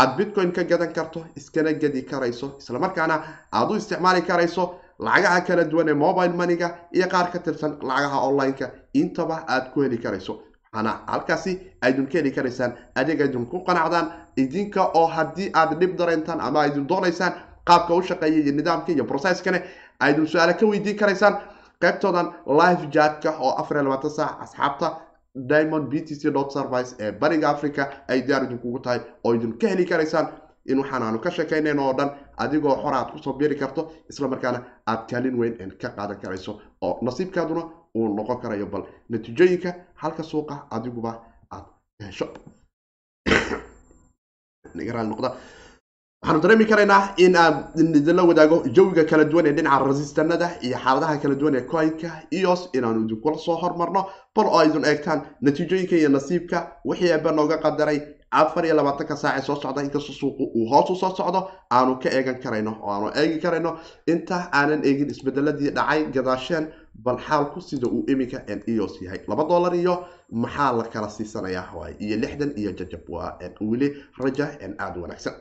aad 0.00 0.10
bitcoin 0.18 0.50
ka 0.52 0.62
gadan 0.70 0.92
karto 0.96 1.20
iskana 1.38 1.72
gedi 1.82 2.02
karayso 2.10 2.46
islamarkaana 2.60 3.16
aad 3.58 3.70
u 3.70 3.76
isticmaali 3.80 4.22
karayso 4.30 4.64
lacagaha 5.06 5.40
kala 5.46 5.64
duwan 5.64 5.88
ee 5.88 5.94
mobile 6.04 6.34
moneyga 6.40 6.68
iyo 6.96 7.06
qaar 7.12 7.26
ka 7.32 7.38
tirsan 7.38 7.72
lacagaha 7.88 8.18
online-ka. 8.28 8.66
Intaba 9.00 9.36
aad 9.54 9.64
ku 9.72 9.82
heli 9.84 9.98
karayso 10.04 10.32
halkaasi 10.74 11.60
aydun 11.82 12.06
ka 12.06 12.18
heli 12.18 12.30
karaysaan 12.32 12.74
adeeg 12.94 13.20
aydun 13.20 13.46
ku 13.46 13.64
qanacdaan 13.64 14.12
idinka 14.36 14.90
oo 14.94 15.06
haddii 15.06 15.50
aad 15.54 15.78
dhib 15.80 15.96
dareentaan 15.98 16.40
ama 16.40 16.60
aydun 16.60 16.88
doonaysaan 16.88 17.32
qaabka 17.66 17.94
u 17.94 18.02
shaqeeya 18.02 18.42
iyo 18.44 18.52
nidaamka 18.52 18.92
iyo 18.92 19.04
processkane 19.04 19.62
aydun 20.00 20.26
su'aale 20.26 20.54
ka 20.56 20.66
weydiin 20.66 20.96
karaysaan. 20.96 21.38
Qaybtoodan 21.80 22.32
live 22.46 22.88
jatka 22.92 23.30
oo 23.40 23.54
afar 23.58 23.76
iyo 23.76 23.84
labaatan 23.84 24.10
saac 24.10 24.42
asxaabta 24.42 24.96
diamond 25.48 25.88
b 25.90 26.00
t 26.04 26.14
c 26.14 26.20
service 26.52 26.94
ee 27.00 27.12
bariga 27.12 27.48
africa 27.50 27.88
ay 28.08 28.22
diyaar 28.26 28.44
idinkugu 28.44 28.78
tahay 28.80 29.00
oo 29.24 29.34
idin 29.34 29.58
ka 29.58 29.68
heli 29.68 29.84
karaysaan. 29.86 30.28
In 30.66 30.78
waxaan 30.78 31.02
aanu 31.02 31.18
ka 31.18 31.30
sheekaynayno 31.30 31.86
oo 31.88 31.92
dhan 31.98 32.10
adigoo 32.36 32.76
xor 32.82 32.94
aad 32.94 33.10
ku 33.12 33.18
soo 33.18 33.32
biri 33.32 33.56
karto 33.56 33.92
islamarkaana 34.10 34.62
aad 34.86 35.08
kaalin 35.10 35.34
weyn 35.38 35.72
ka 35.80 35.88
qaadan 35.88 36.20
karayso 36.20 36.60
oo 36.80 36.98
nasiibkaaduna 37.02 37.62
uu 37.94 38.08
noqon 38.16 38.40
karayo 38.42 38.66
bal 38.66 38.82
natiijooyinka 39.08 39.74
halka 40.02 40.22
suuqa 40.22 40.54
adiguba 40.70 41.12
aad 41.54 41.66
hesho. 42.04 42.26
Waxaanu 46.22 46.40
dareemi 46.44 46.64
karaynaa 46.70 47.02
in 47.24 47.36
aan 47.42 47.54
idinla 47.98 48.22
wadaago 48.30 48.56
jawiga 48.76 49.04
kala 49.10 49.24
duwan 49.24 49.46
ee 49.46 49.52
dhinaca 49.58 49.86
resistanada 49.90 50.48
iyo 50.66 50.76
xaaladaha 50.82 51.20
kala 51.22 51.34
duwan 51.40 51.54
ee 51.54 51.64
coinka 51.70 52.10
eos 52.38 52.62
inaanu 52.76 53.04
idinkula 53.04 53.38
soo 53.38 53.56
hormarno. 53.62 54.02
Bal 54.36 54.46
oo 54.46 54.58
aydun 54.58 54.84
eegtaan 54.90 55.20
natiijooyinka 55.40 55.96
iyo 55.96 56.10
nasiibka 56.16 56.58
wixii 56.84 57.10
eeba 57.14 57.32
nooga 57.32 57.56
qadaray. 57.64 57.98
Afar 58.30 58.64
iyo 58.66 58.74
labaatanka 58.76 59.16
saace 59.16 59.46
soo 59.46 59.56
socda 59.62 59.82
inkastoo 59.82 60.16
suuqu 60.20 60.44
uu 60.56 60.68
hoos 60.72 60.90
u 60.90 60.96
soo 60.96 61.16
socdo 61.16 61.40
aanu 61.76 61.96
ka 62.02 62.08
eegan 62.18 62.38
karayno 62.44 62.72
oo 62.82 62.92
aanu 62.92 63.08
eegi 63.20 63.40
karayno. 63.40 63.78
Inta 64.06 64.36
aanan 64.52 64.84
eegin 64.84 65.10
isbedeladii 65.10 65.74
dhacay 65.76 66.04
gadaasheen 66.14 66.68
bal 66.94 67.18
xaalku 67.18 67.60
sida 67.60 67.86
uu 67.88 68.04
iminka 68.08 68.38
eos 68.66 69.02
yahay. 69.02 69.20
Laba 69.28 69.44
dollar 69.44 69.74
iyo 69.74 70.04
maxaa 70.32 70.72
la 70.72 70.84
kala 70.84 71.08
siisanayaa? 71.08 71.72
Waay. 71.76 71.94
Iyo 72.00 72.16
lixdan 72.16 72.52
iyo 72.56 72.72
jajab. 72.72 73.08
Waa 73.08 73.38
weli 73.60 73.88
raja 74.18 74.46
aada 74.78 75.00
wanaagsan. 75.00 75.34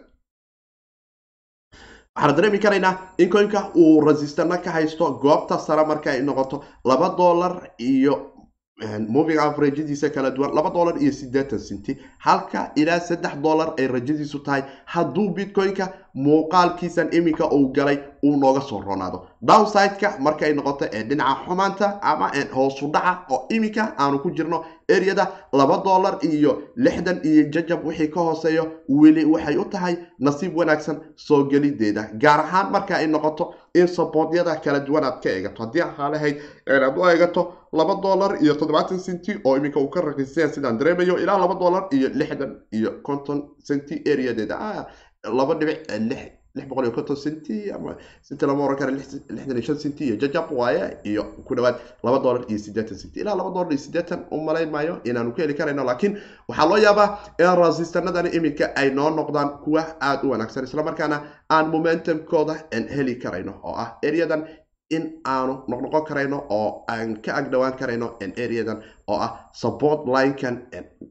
Waxaanu 2.16 2.36
dareemi 2.38 2.60
karaynaa 2.60 2.94
in 3.18 3.30
coinka 3.30 3.72
uu 3.76 4.02
resistana 4.02 4.58
ka 4.58 4.72
haysto 4.72 5.12
goobta 5.22 5.58
sare 5.60 5.86
marka 5.86 6.12
ay 6.12 6.22
noqoto 6.22 6.64
laba 6.86 7.10
dollar 7.18 7.72
iyo 7.80 8.14
moving 9.10 9.40
averagediisa 9.40 10.10
kala 10.10 10.32
duwan 10.32 10.54
laba 10.56 10.70
dollar 10.70 10.96
iyo 11.02 11.12
siddeetan 11.12 11.60
cinti 11.60 11.98
halka 12.18 12.72
ilaa 12.76 13.00
saddex 13.00 13.36
dollar 13.44 13.74
ay 13.78 13.88
rajadiisu 13.88 14.40
tahay 14.40 14.64
hadduu 14.86 15.30
bitcoin-ka 15.36 15.88
muuqaalkiisan 16.16 17.10
iminka 17.14 17.46
uu 17.52 17.72
galay 17.74 17.98
uu 18.24 18.38
nooga 18.38 18.62
soo 18.62 18.82
ronaado 18.82 19.26
downside-ka 19.42 20.10
markay 20.20 20.54
noqoto 20.54 20.86
ee 20.94 21.04
dhinaca 21.04 21.36
xumaanta 21.46 21.88
ama 22.02 22.32
hoosu 22.56 22.88
dhaca 22.94 23.14
oo 23.34 23.46
iminka 23.50 23.84
aanu 24.00 24.20
ku 24.20 24.30
jirno 24.32 24.64
eryada 24.96 25.26
laba 25.54 25.78
dollar 25.86 26.18
iyo 26.22 26.52
lixdan 26.76 27.20
iyo 27.24 27.44
jajab 27.54 27.86
wixii 27.88 28.08
ka 28.14 28.20
hooseeyo 28.28 28.64
weli 28.90 29.26
waxay 29.26 29.58
u 29.58 29.66
tahay 29.66 29.96
nasiib 30.20 30.58
wanaagsan 30.58 30.98
soo 31.16 31.44
gelideeda. 31.52 32.10
Gaar 32.22 32.40
ahaan 32.40 32.72
marka 32.72 32.96
ay 32.98 33.08
noqoto 33.08 33.54
in 33.76 33.88
saboodyada 33.88 34.56
kala 34.64 34.80
duwan 34.80 35.04
aad 35.04 35.22
ka 35.24 35.30
eegato. 35.30 35.64
Haddii 35.64 35.82
ahaalahayd 35.82 36.38
aad 36.68 36.98
u 36.98 37.06
eegato 37.10 37.42
laba 37.74 37.96
dollar 38.02 38.32
iyo 38.44 38.54
toddobaatan 38.56 39.00
centi 39.00 39.38
oo 39.46 39.58
iminka 39.58 39.80
uu 39.80 39.90
ka 39.90 40.02
raqiisaya 40.02 40.50
sidaan 40.50 40.78
dareemayo 40.80 41.18
ilaa 41.24 41.38
laba 41.38 41.56
dollar 41.56 41.84
iyo 41.92 42.10
lixdan 42.14 42.52
iyo 42.72 42.92
konton 43.04 43.40
centi 43.68 44.02
areadeeda 44.12 44.88
laba 45.24 45.54
dhibic 45.60 45.80
lix 46.10 46.39
lix 46.56 46.66
boqol 46.70 46.86
iyo 46.86 46.94
konton 46.98 47.16
centi 47.24 47.58
ama 47.76 47.92
centi 48.28 48.46
lama 48.50 48.64
oran 48.66 48.78
kara 48.80 48.92
lixdan 48.92 49.56
iyo 49.58 49.62
shan 49.68 49.78
centi 49.84 50.04
iyo 50.08 50.16
jajab 50.24 50.52
waaye 50.60 50.98
iyo 51.12 51.24
ku 51.48 51.56
dhawaad 51.56 51.76
laba 52.04 52.20
dollar 52.26 52.42
iyo 52.52 52.60
siddeetan 52.66 52.98
centi 53.02 53.20
ilaa 53.24 53.36
laba 53.40 53.50
dollar 53.56 53.72
iyo 53.74 53.82
siddeetan 53.86 54.20
u 54.32 54.38
malayn 54.48 54.70
maayo 54.76 54.96
inaanu 55.10 55.32
ku 55.36 55.42
heli 55.42 55.54
karayno 55.60 55.84
laakiin 55.90 56.14
waxaa 56.50 56.68
loo 56.72 56.78
yaabaa 56.86 57.08
in 57.44 57.56
rasistanadani 57.64 58.30
iminka 58.38 58.66
ay 58.82 58.90
noo 58.98 59.10
noqdaan 59.20 59.50
kuwa 59.64 59.84
aada 60.02 60.24
u 60.28 60.32
wanaagsan 60.34 60.64
islamarkaana 60.70 61.18
aan 61.56 61.66
momentumkooda 61.76 62.56
heli 62.96 63.16
karayno 63.24 63.54
oo 63.64 63.76
ah 63.84 63.90
areadan 64.08 64.42
in 64.90 65.04
aanu 65.26 65.54
noqnoqon 65.68 66.04
karayno 66.10 66.38
oo 66.50 66.84
aan 66.94 67.22
ka 67.26 67.32
agdhowaan 67.40 67.74
karayno 67.80 68.08
areadan 68.44 68.78
oo 69.08 69.18
ah 69.26 69.32
support 69.54 70.06
linekan 70.08 70.56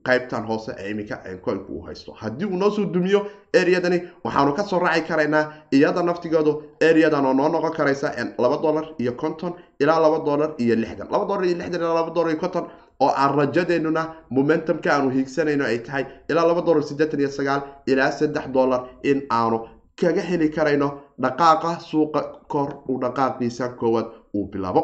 qaybtan 0.09 0.47
hoose 0.49 0.73
ee 0.79 0.91
iminka 0.91 1.17
coinku 1.45 1.73
u 1.79 1.83
haysto. 1.87 2.12
Haddii 2.12 2.47
uu 2.47 2.57
noo 2.57 2.71
soo 2.71 2.85
dumiyo 2.95 3.21
areadani 3.61 3.99
waxaanu 4.25 4.53
ka 4.57 4.62
soo 4.62 4.79
raaci 4.79 5.03
karaynaa 5.09 5.45
iyada 5.73 6.03
naftigoodu 6.03 6.53
areadan 6.91 7.27
oo 7.27 7.33
noo 7.35 7.49
noqon 7.49 7.73
karaysa 7.77 8.12
laba 8.38 8.57
dollar 8.62 8.85
iyo 8.99 9.12
konton 9.12 9.53
ilaa 9.81 10.01
laba 10.01 10.19
dollar 10.27 10.51
iyo 10.59 10.75
lixdan 10.77 11.09
laba 11.11 11.25
dollar 11.29 11.45
iyo 11.47 11.57
lixdan 11.59 11.81
ilaa 11.81 11.95
laba 11.95 12.11
dollar 12.14 12.31
iyo 12.33 12.41
konton 12.41 12.64
oo 13.01 13.11
aan 13.17 13.35
rajadeennuna 13.38 14.03
momentumka 14.31 14.91
aanu 14.95 15.11
hiigsanayno 15.11 15.64
ay 15.64 15.79
tahay 15.79 16.05
ilaa 16.31 16.47
laba 16.51 16.62
dollar 16.67 16.83
siddeetan 16.83 17.21
iyo 17.21 17.31
sagaal 17.31 17.61
ilaa 17.87 18.11
saddex 18.11 18.47
dollar 18.57 18.81
in 19.03 19.23
aanu 19.31 19.59
kaga 20.01 20.23
heli 20.23 20.49
karayno 20.51 20.89
dhaqaaqa 21.23 21.79
suuqa 21.81 22.21
kor 22.49 22.69
uu 22.89 22.99
dhaqaaqiisa 23.01 23.69
koowaad 23.81 24.07
uu 24.35 24.47
bilaabo. 24.53 24.83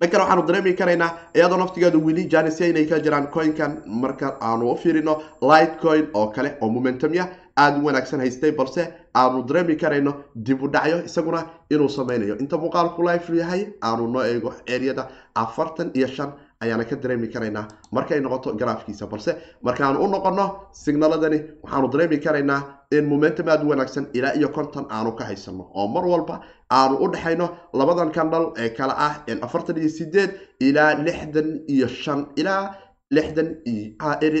Dhankale 0.00 0.22
waxaanu 0.22 0.42
dareemi 0.46 0.72
karaynaa 0.74 1.10
iyadoo 1.34 1.58
naftigeedu 1.58 1.98
weli 2.06 2.24
janisya 2.32 2.66
inay 2.68 2.86
ka 2.86 2.98
jiraan 3.00 3.26
coinkan 3.34 3.82
marka 3.86 4.36
aanu 4.40 4.70
u 4.72 4.76
fiirino 4.76 5.14
light 5.42 5.80
coin 5.82 6.06
oo 6.14 6.26
kale 6.30 6.56
oo 6.60 6.68
momentumya 6.70 7.24
aada 7.56 7.78
u 7.78 7.84
wanaagsan 7.86 8.20
haystay 8.20 8.52
balse 8.52 8.82
aanu 9.14 9.42
dareemi 9.48 9.76
karayno 9.76 10.12
dib 10.36 10.62
u 10.62 10.68
dhacyo 10.68 11.02
isaguna 11.04 11.40
inuu 11.70 11.88
sameynayo 11.88 12.36
inta 12.38 12.56
muuqaalku 12.58 13.02
life 13.02 13.32
yahay 13.36 13.66
aanu 13.82 14.06
noo 14.12 14.22
eego 14.22 14.54
eriyada 14.66 15.08
afartan 15.34 15.90
iyo 15.94 16.06
shan 16.06 16.32
ayaana 16.60 16.84
ka 16.84 16.96
dareemi 16.96 17.28
karaynaa 17.28 17.66
markay 17.92 18.20
noqoto 18.20 18.54
garaafkiisa 18.54 19.06
balse 19.06 19.34
markaanu 19.62 19.98
u 20.04 20.08
noqono 20.08 20.46
signaladani 20.72 21.38
waxaanu 21.62 21.88
dareemi 21.92 22.18
karaynaa 22.18 22.62
momentum 22.92 23.48
aada 23.48 23.64
u 23.64 23.68
wanaagsan 23.68 24.06
ilaa 24.14 24.32
iyo 24.34 24.48
konton 24.48 24.86
aanu 24.90 25.12
ka 25.16 25.24
haysano 25.24 25.70
oo 25.74 25.88
mar 25.88 26.04
walba 26.06 26.40
aanu 26.72 26.96
u 27.04 27.08
dhexayno 27.12 27.48
labadan 27.74 28.10
kandhal 28.12 28.52
ee 28.56 28.68
kale 28.70 28.92
ah 28.96 29.14
afartan 29.42 29.76
iyo 29.76 29.88
sideed 29.88 30.30
ilaa 30.60 30.94
lixdan 30.94 31.60
iyo 31.68 31.88
shan 31.88 32.26
ilaa 32.36 32.74
lixdan 33.10 33.48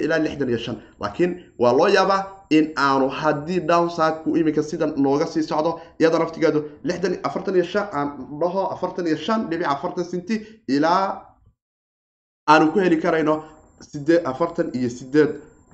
ilaa 0.04 0.18
lixdan 0.18 0.48
iyo 0.48 0.58
shan. 0.58 0.76
Laakiin 1.00 1.32
waa 1.58 1.72
loo 1.72 1.88
yaabaa 1.88 2.20
in 2.50 2.72
aanu 2.76 3.08
haddii 3.08 3.60
downsideku 3.60 4.36
iminka 4.36 4.62
sidan 4.62 4.94
nooga 4.96 5.26
sii 5.26 5.42
socdo 5.42 5.80
iyada 6.00 6.18
naftigeedu 6.18 6.60
afartan 7.28 7.54
iyo 7.54 7.64
shan 7.64 7.86
aan 7.92 8.08
dhaho 8.40 8.62
afartan 8.74 9.06
iyo 9.06 9.16
shan 9.16 9.40
dhibic 9.50 9.66
afartan 9.74 10.04
centi 10.04 10.34
ilaa 10.68 11.04
aanu 12.48 12.72
ku 12.72 12.78
heli 12.80 12.96
karayno 12.96 13.44
afartan 14.24 14.70
iyo 14.78 14.90
sideed 14.90 15.30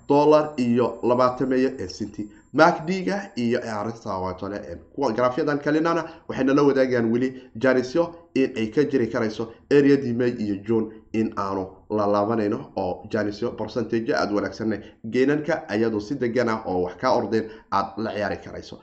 dollar 0.09 0.45
iyo 0.59 0.99
labaatameeyo 1.09 1.71
ee 1.79 1.89
centi 1.89 2.23
macdiga 2.55 3.17
iyo 3.45 3.59
arintawaatole 3.79 4.59
kuwa 4.95 5.13
garaafyadan 5.13 5.59
kalinana 5.59 6.03
waxay 6.29 6.45
nala 6.45 6.63
wadaagayaan 6.69 7.11
weli 7.13 7.29
janisyo 7.57 8.05
in 8.35 8.51
ay 8.57 8.67
ka 8.75 8.85
jiri 8.85 9.07
karayso 9.15 9.45
areadii 9.77 10.13
may 10.21 10.31
iyo 10.45 10.57
june 10.67 10.87
in 11.13 11.33
aanu 11.45 11.65
lalaabanayno 11.91 12.59
oo 12.77 13.07
janisyo 13.13 13.51
percentage 13.61 14.15
aada 14.15 14.35
wanaagsanna 14.35 14.77
geenanka 15.13 15.55
ayadoo 15.69 16.01
si 16.01 16.15
degan 16.15 16.49
ah 16.49 16.63
oo 16.67 16.83
wax 16.85 16.97
kaa 17.03 17.13
ordeen 17.19 17.51
aada 17.73 17.93
la 18.05 18.11
ciyaari 18.15 18.37
karayso 18.45 18.77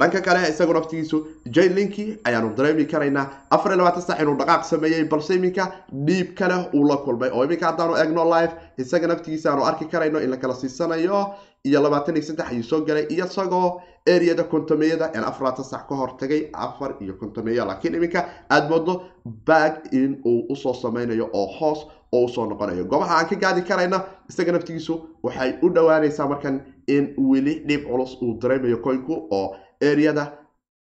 dhanka 0.00 0.20
kale 0.26 0.40
isagu 0.52 0.72
naftigiisu 0.74 1.18
jaylinki 1.56 2.04
ayaanu 2.24 2.54
dareemi 2.56 2.84
karaynaa 2.92 3.26
afar 3.50 3.76
labaatan 3.76 4.02
sac 4.02 4.20
inuu 4.22 4.36
dhaqaaq 4.40 4.64
sameeyey 4.72 5.04
balse 5.12 5.34
iminka 5.36 5.64
dhiib 6.06 6.34
kale 6.38 6.56
uu 6.74 6.84
la 6.88 6.96
kulmay. 7.04 7.30
Oo 7.34 7.44
iminka 7.44 7.66
haddaanu 7.70 7.96
eegno 8.02 8.24
live 8.34 8.52
isaga 8.78 9.06
naftigiisa 9.12 9.50
aanu 9.52 9.64
arki 9.70 9.84
karayno 9.92 10.18
in 10.24 10.30
la 10.30 10.36
kala 10.36 10.54
siisanayo 10.54 11.20
iyo 11.64 11.82
labaatan 11.82 12.16
iyo 12.16 12.24
saddex 12.28 12.46
ayuu 12.50 12.62
soo 12.70 12.80
galay 12.88 13.06
iyo 13.14 13.26
isagoo 13.26 13.80
areada 14.14 14.44
kontomeyada 14.44 15.06
aan 15.14 15.24
afar 15.30 15.42
labaatan 15.44 15.64
sac 15.64 15.88
ka 15.88 15.94
hor 15.94 16.16
tagay 16.20 16.42
afar 16.52 16.90
iyo 17.00 17.14
kontomeeya 17.20 17.64
laakiin 17.68 17.94
iminka 17.94 18.24
aada 18.50 18.68
moodo 18.68 19.02
baag 19.46 19.74
in 19.92 20.20
uu 20.24 20.40
u 20.52 20.56
soo 20.56 20.74
sameynayo 20.74 21.28
oo 21.32 21.46
hoos 21.58 21.86
oo 22.12 22.24
u 22.24 22.28
soo 22.28 22.46
noqonayo. 22.46 22.84
Goobaha 22.84 23.14
aan 23.18 23.28
ka 23.28 23.36
gaadi 23.36 23.62
karayna 23.62 23.98
isaga 24.30 24.52
naftigiisu 24.52 24.94
waxay 25.22 25.50
u 25.62 25.68
dhowaanaysaa 25.74 26.28
markan 26.28 26.60
in 26.86 27.14
weli 27.18 27.54
dhib 27.68 27.84
culus 27.90 28.16
uu 28.22 28.38
dareemayo 28.42 28.76
coinku 28.86 29.26
oo 29.30 29.56
areada 29.82 30.24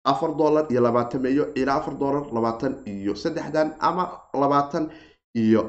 afar 0.05 0.31
dollar 0.37 0.65
iyo 0.71 0.81
labaatan 0.81 1.21
meeyo 1.21 1.53
ilaa 1.55 1.75
afar 1.81 1.95
dollar 1.97 2.23
labaatan 2.33 2.73
iyo 2.85 3.15
saddexdan 3.15 3.75
ama 3.79 4.03
labaatan 4.33 4.89
iyo 5.35 5.61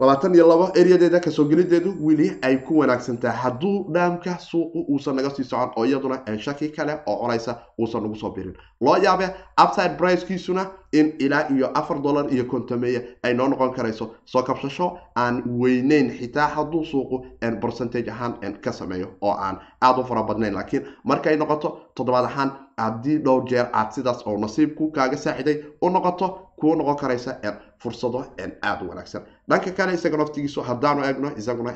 labaatan 0.00 0.34
iyo 0.34 0.46
labo 0.48 0.64
areadeeda 0.80 1.20
ka 1.20 1.30
soo 1.30 1.44
gelideedu 1.44 1.90
weli 2.00 2.38
ay 2.42 2.56
ku 2.62 2.78
wanaagsan 2.78 3.18
tahay 3.18 3.36
hadduu 3.36 3.90
dhaamka 3.92 4.38
suuqu 4.38 4.84
uusan 4.88 5.16
naga 5.16 5.30
sii 5.30 5.44
socon 5.44 5.70
oo 5.76 5.84
iyaduna 5.86 6.22
shaki 6.38 6.68
kale 6.68 7.00
oo 7.06 7.16
coraysa 7.18 7.56
uusan 7.78 8.02
nagu 8.02 8.14
soo 8.16 8.30
birin. 8.30 8.54
Loo 8.80 8.96
yaabe 8.96 9.26
upside 9.64 9.96
pricekiisuna 9.98 10.66
in 10.92 11.14
ilaa 11.18 11.48
iyo 11.50 11.70
afar 11.74 11.98
dollar 12.02 12.32
iyo 12.32 12.44
kontomeeya 12.44 13.00
ay 13.22 13.34
noo 13.34 13.48
noqon 13.48 13.74
karayso. 13.74 14.14
Soo 14.24 14.42
kabsasho 14.42 14.98
aan 15.16 15.42
weyneyn 15.58 16.10
xitaa 16.18 16.46
hadduu 16.46 16.84
suuqu 16.84 17.26
percentage 17.60 18.10
ahaan 18.10 18.34
ka 18.62 18.72
sameeyo 18.72 19.08
oo 19.20 19.32
aan 19.34 19.58
aada 19.82 20.00
u 20.00 20.04
fara 20.04 20.22
badnayn. 20.22 20.54
Laakiin 20.54 20.86
markay 21.04 21.36
noqoto 21.36 21.80
toddobaad 21.94 22.24
ahaan 22.24 22.50
haddii 22.78 23.18
dhowr 23.18 23.44
jeer 23.50 23.66
aad 23.72 23.90
sidaas 23.90 24.22
oo 24.26 24.38
nasiibku 24.38 24.92
kaaga 24.92 25.16
saaxiday 25.16 25.64
u 25.82 25.90
noqoto 25.90 26.28
kuu 26.56 26.74
noqon 26.76 26.96
karaysa 26.96 27.34
fursado 27.82 28.20
aada 28.62 28.84
u 28.84 28.88
wanaagsan. 28.90 29.22
Dhanka 29.48 29.70
kale 29.78 29.92
isaga 29.98 30.16
naftigiisu 30.16 30.60
haddaanu 30.68 31.00
eegno 31.08 31.28
isaguna 31.40 31.72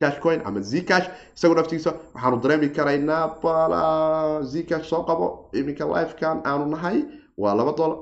cashcoin 0.00 0.40
ama 0.46 0.60
zcash 0.70 1.06
isagu 1.36 1.54
naftigiisa 1.58 1.90
waxaanu 2.14 2.36
dareemi 2.42 2.68
karaynaa 2.76 3.24
bala 3.42 3.82
zcash 4.52 4.86
soo 4.90 5.02
qabo 5.08 5.26
iminka 5.58 5.84
lifekan 5.92 6.36
aanu 6.50 6.64
nahay 6.74 6.98
waa 7.42 7.54
laba 7.58 7.72
dolar 7.78 7.98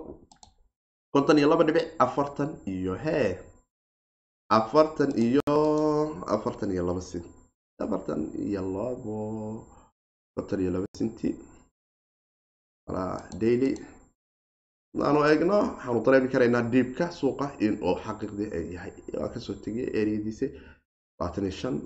konton 1.14 1.38
iyo 1.38 1.48
laba 1.52 1.64
dhibic 1.64 1.86
afartan 2.04 2.50
iyo 2.74 2.94
he 3.04 3.38
afartan 4.58 5.10
iyo 5.24 5.40
afartan 6.34 6.70
iyo 6.74 6.82
laba 6.88 7.00
cent 7.10 7.26
afartan 7.84 8.20
iyo 8.46 8.60
labo 8.76 9.16
afartan 10.34 10.58
iyo 10.62 10.70
laba 10.74 10.86
centi 10.98 11.30
daily 13.40 13.70
aanu 15.02 15.20
eegno 15.30 15.56
waxaanu 15.60 16.00
dareemi 16.06 16.28
karaynaa 16.32 16.62
diibka 16.72 17.10
suuqa 17.20 17.46
in 17.66 17.74
uu 17.82 17.96
xaqiiqdii 18.04 18.48
ay 18.56 18.64
yahay. 18.74 18.92
Waa 19.20 19.28
ka 19.34 19.40
soo 19.40 19.54
tegay 19.64 19.86
ereyadiisa 20.00 20.46
labaatan 21.18 21.44
iyo 21.44 21.52
shan 21.60 21.76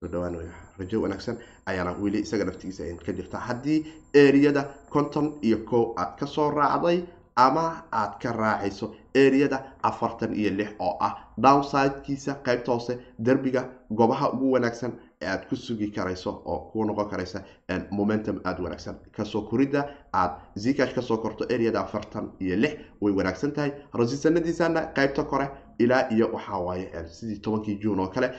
soo 0.00 0.08
dhawaan 0.12 0.36
rajo 0.78 1.00
wanaagsan 1.04 1.36
ayaana 1.66 1.92
weli 2.02 2.18
isaga 2.26 2.44
naftigiisa 2.44 2.82
ka 3.06 3.12
jirta. 3.12 3.38
Haddii 3.48 3.78
ereyada 4.14 4.62
konton 4.90 5.26
iyo 5.42 5.58
kow 5.70 5.84
aad 5.96 6.18
ka 6.18 6.26
soo 6.26 6.50
raacday 6.50 6.98
ama 7.36 7.64
aad 8.00 8.12
ka 8.22 8.32
raacayso 8.32 8.86
ereyada 9.14 9.58
afartan 9.82 10.34
iyo 10.40 10.50
lix 10.58 10.70
oo 10.78 10.96
ah 11.00 11.12
downsidekiisa 11.44 12.34
qaybta 12.46 12.72
hoose 12.72 12.98
derbiga 13.18 13.62
goobaha 13.90 14.32
ugu 14.34 14.52
wanaagsan 14.52 14.92
ee 14.92 15.11
aad 15.26 15.48
ku 15.48 15.56
sugi 15.56 15.90
karayso 15.90 16.30
oo 16.44 16.58
ku 16.72 16.84
noqon 16.84 17.08
karaysa 17.10 17.42
momentum 17.90 18.40
aada 18.44 18.62
wanaagsan. 18.62 18.96
Kasoo 19.16 19.42
koridda 19.50 19.88
aad 20.12 20.32
zcash 20.58 20.94
ka 20.94 21.02
soo 21.02 21.16
korto 21.18 21.44
areada 21.54 21.80
afartan 21.80 22.30
iyo 22.40 22.56
lix 22.56 22.74
way 23.00 23.12
wanaagsan 23.12 23.52
tahay. 23.52 23.72
Rasisanadiisana 23.94 24.80
qaybta 24.96 25.24
kore 25.24 25.46
ilaa 25.78 26.08
iyo 26.10 26.26
waxaa 26.32 26.58
waaye 26.58 26.86
sidii 27.08 27.38
tobankii 27.40 27.78
june 27.82 28.02
oo 28.02 28.08
kale 28.08 28.30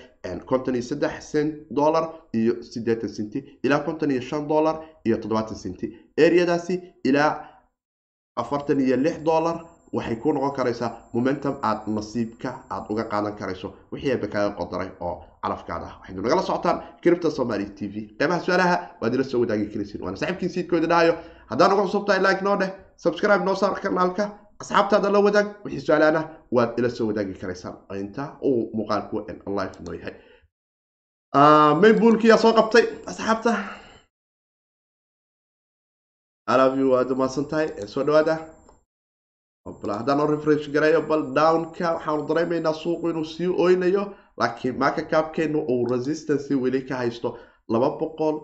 konton 0.45 0.75
iyo 0.75 0.83
saddex 0.83 1.31
cent 1.31 1.55
dollar 1.71 2.09
iyo 2.33 2.61
siddeetan 2.63 3.09
centi 3.09 3.59
ilaa 3.63 3.79
konton 3.79 4.11
iyo 4.11 4.21
shan 4.21 4.47
dollar 4.47 4.75
iyo 5.05 5.17
toddobaatan 5.17 5.57
centi 5.57 5.87
areadaasi 6.25 6.81
ilaa 7.03 7.31
afartan 8.35 8.79
iyo 8.79 8.97
lix 8.97 9.19
dollar 9.23 9.65
waxay 9.95 10.15
ku 10.21 10.34
noqon 10.34 10.53
karaysaa 10.58 10.89
momentum 11.13 11.56
aad 11.69 11.79
nasiibka 11.95 12.49
aad 12.73 12.86
uga 12.91 13.03
qaadan 13.12 13.36
karayso 13.39 13.67
wixii 13.91 14.17
kaaga 14.34 14.51
qodaray 14.60 14.89
oo 15.06 15.15
calafkaada 15.43 15.86
ah. 15.89 15.95
Waxaynu 15.99 16.21
nagala 16.21 16.41
socotaan 16.49 16.77
cripta 17.03 17.29
somali 17.38 17.65
t 17.77 17.79
v. 17.93 17.95
Qeybaha 18.19 18.39
su'aalaha 18.45 18.75
waad 19.01 19.13
ila 19.15 19.23
soo 19.23 19.39
wadaagi 19.43 19.65
karaysiin 19.73 20.01
waana 20.03 20.17
saaxiibkiin 20.21 20.51
siidkooda 20.56 20.88
dhahayo 20.91 21.13
haddaan 21.49 21.73
uga 21.73 21.84
cusub 21.88 22.06
tahay 22.08 22.21
like 22.27 22.41
noo 22.45 22.56
dheh 22.62 22.71
subscribe 23.03 23.43
noo 23.45 23.56
saar 23.56 23.73
kanaalka. 23.84 24.23
Asxaabtaada 24.62 25.10
la 25.13 25.19
wadaag 25.27 25.47
wixii 25.65 25.86
su'aalahana 25.88 26.21
waad 26.56 26.71
ila 26.79 26.89
soo 26.89 27.08
wadaagi 27.10 27.34
karaysaan. 27.41 27.75
Inta 28.01 28.23
uu 28.49 28.60
muuqaalku 28.77 29.15
live 29.58 29.77
noo 29.86 29.93
yahay. 29.99 30.15
Maybuulkiyaa 31.82 32.38
soo 32.43 32.53
qabtay 32.58 32.86
asxaabta. 33.12 33.51
Alavi 36.53 36.84
waad 36.93 37.10
umaasan 37.12 37.45
tahay. 37.51 37.67
Soo 37.93 38.03
dhawaada 38.08 38.36
haddaan 39.73 40.19
oo 40.19 40.28
refresh 40.28 40.69
garayo 40.73 41.02
bal 41.08 41.23
downka 41.36 41.93
waxaanu 41.95 42.28
dareemaynaa 42.28 42.73
suuqu 42.73 43.10
inuu 43.10 43.23
sii 43.26 43.47
oynayo 43.65 44.04
laakiin 44.38 44.78
marka 44.78 45.02
kaabkeenu 45.12 45.60
uu 45.73 45.86
resistancy 45.91 46.56
weli 46.56 46.82
ka 46.88 46.95
haysto 46.97 47.38
laba 47.69 47.89
boqol 47.99 48.36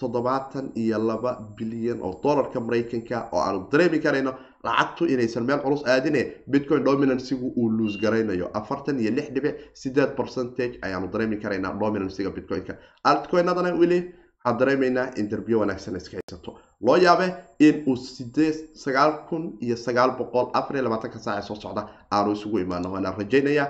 toddobaatan 0.00 0.66
iyo 0.76 0.98
laba 0.98 1.32
bilyan 1.56 2.00
oo 2.02 2.20
dollarka 2.22 2.60
maraykanka 2.60 3.28
oo 3.32 3.40
aanu 3.40 3.68
dareemi 3.72 3.98
karayno 4.04 4.32
lacagtu 4.64 5.04
inaysan 5.06 5.44
meel 5.48 5.60
culus 5.64 5.82
aadine 5.86 6.22
bitcoin 6.50 6.84
dominancygu 6.84 7.46
uu 7.56 7.68
luus 7.70 7.96
garaynayo. 8.02 8.50
Afartan 8.54 9.00
iyo 9.00 9.10
lix 9.16 9.28
dhibic 9.34 9.54
sideed 9.80 10.10
percentage 10.16 10.78
ayaanu 10.82 11.08
dareemi 11.12 11.36
karaynaa 11.42 11.72
dominancyga 11.80 12.30
bitcoin-ka. 12.36 12.74
Altcoinadana 13.04 13.72
weli 13.80 13.98
waxaan 14.46 14.58
dareemaynaa 14.58 15.10
in 15.16 15.28
derbiyo 15.30 15.58
wanaagsan 15.60 15.96
iska 15.96 16.16
haysato. 16.16 16.58
Loo 16.80 16.96
yaabe 16.96 17.34
in 17.58 17.82
uu 17.86 17.96
sideed 17.96 18.54
sagaal 18.74 19.12
kun 19.28 19.56
iyo 19.60 19.76
sagaal 19.76 20.10
boqol 20.18 20.50
afar 20.54 20.76
iyo 20.76 20.84
labaatanka 20.84 21.18
saac 21.18 21.38
ee 21.38 21.46
soo 21.46 21.56
socda 21.56 21.88
aanu 22.12 22.32
isugu 22.32 22.58
imaano. 22.58 22.92
Waana 22.92 23.10
rajaynayaa 23.18 23.68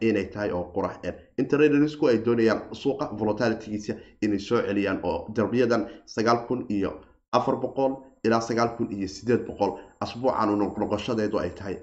inay 0.00 0.24
tahay 0.32 0.50
oo 0.52 0.64
qurax 0.74 0.96
internerisku 1.38 2.06
ay 2.08 2.18
doonayaan 2.24 2.62
suuqa 2.72 3.10
volatilitygiisa 3.18 3.94
inay 4.22 4.38
soo 4.38 4.62
celiyaan 4.62 5.00
oo 5.02 5.28
derbiyadan 5.36 5.86
sagaal 6.06 6.46
kun 6.48 6.66
iyo 6.70 7.00
afar 7.32 7.56
boqol 7.56 7.92
ilaa 8.24 8.40
sagaal 8.40 8.68
kun 8.76 8.88
iyo 8.92 9.08
sideed 9.08 9.46
boqol. 9.46 9.78
Asbuucan 10.00 10.58
noqnoqoshadeedu 10.58 11.38
ay 11.38 11.50
tahay 11.50 11.76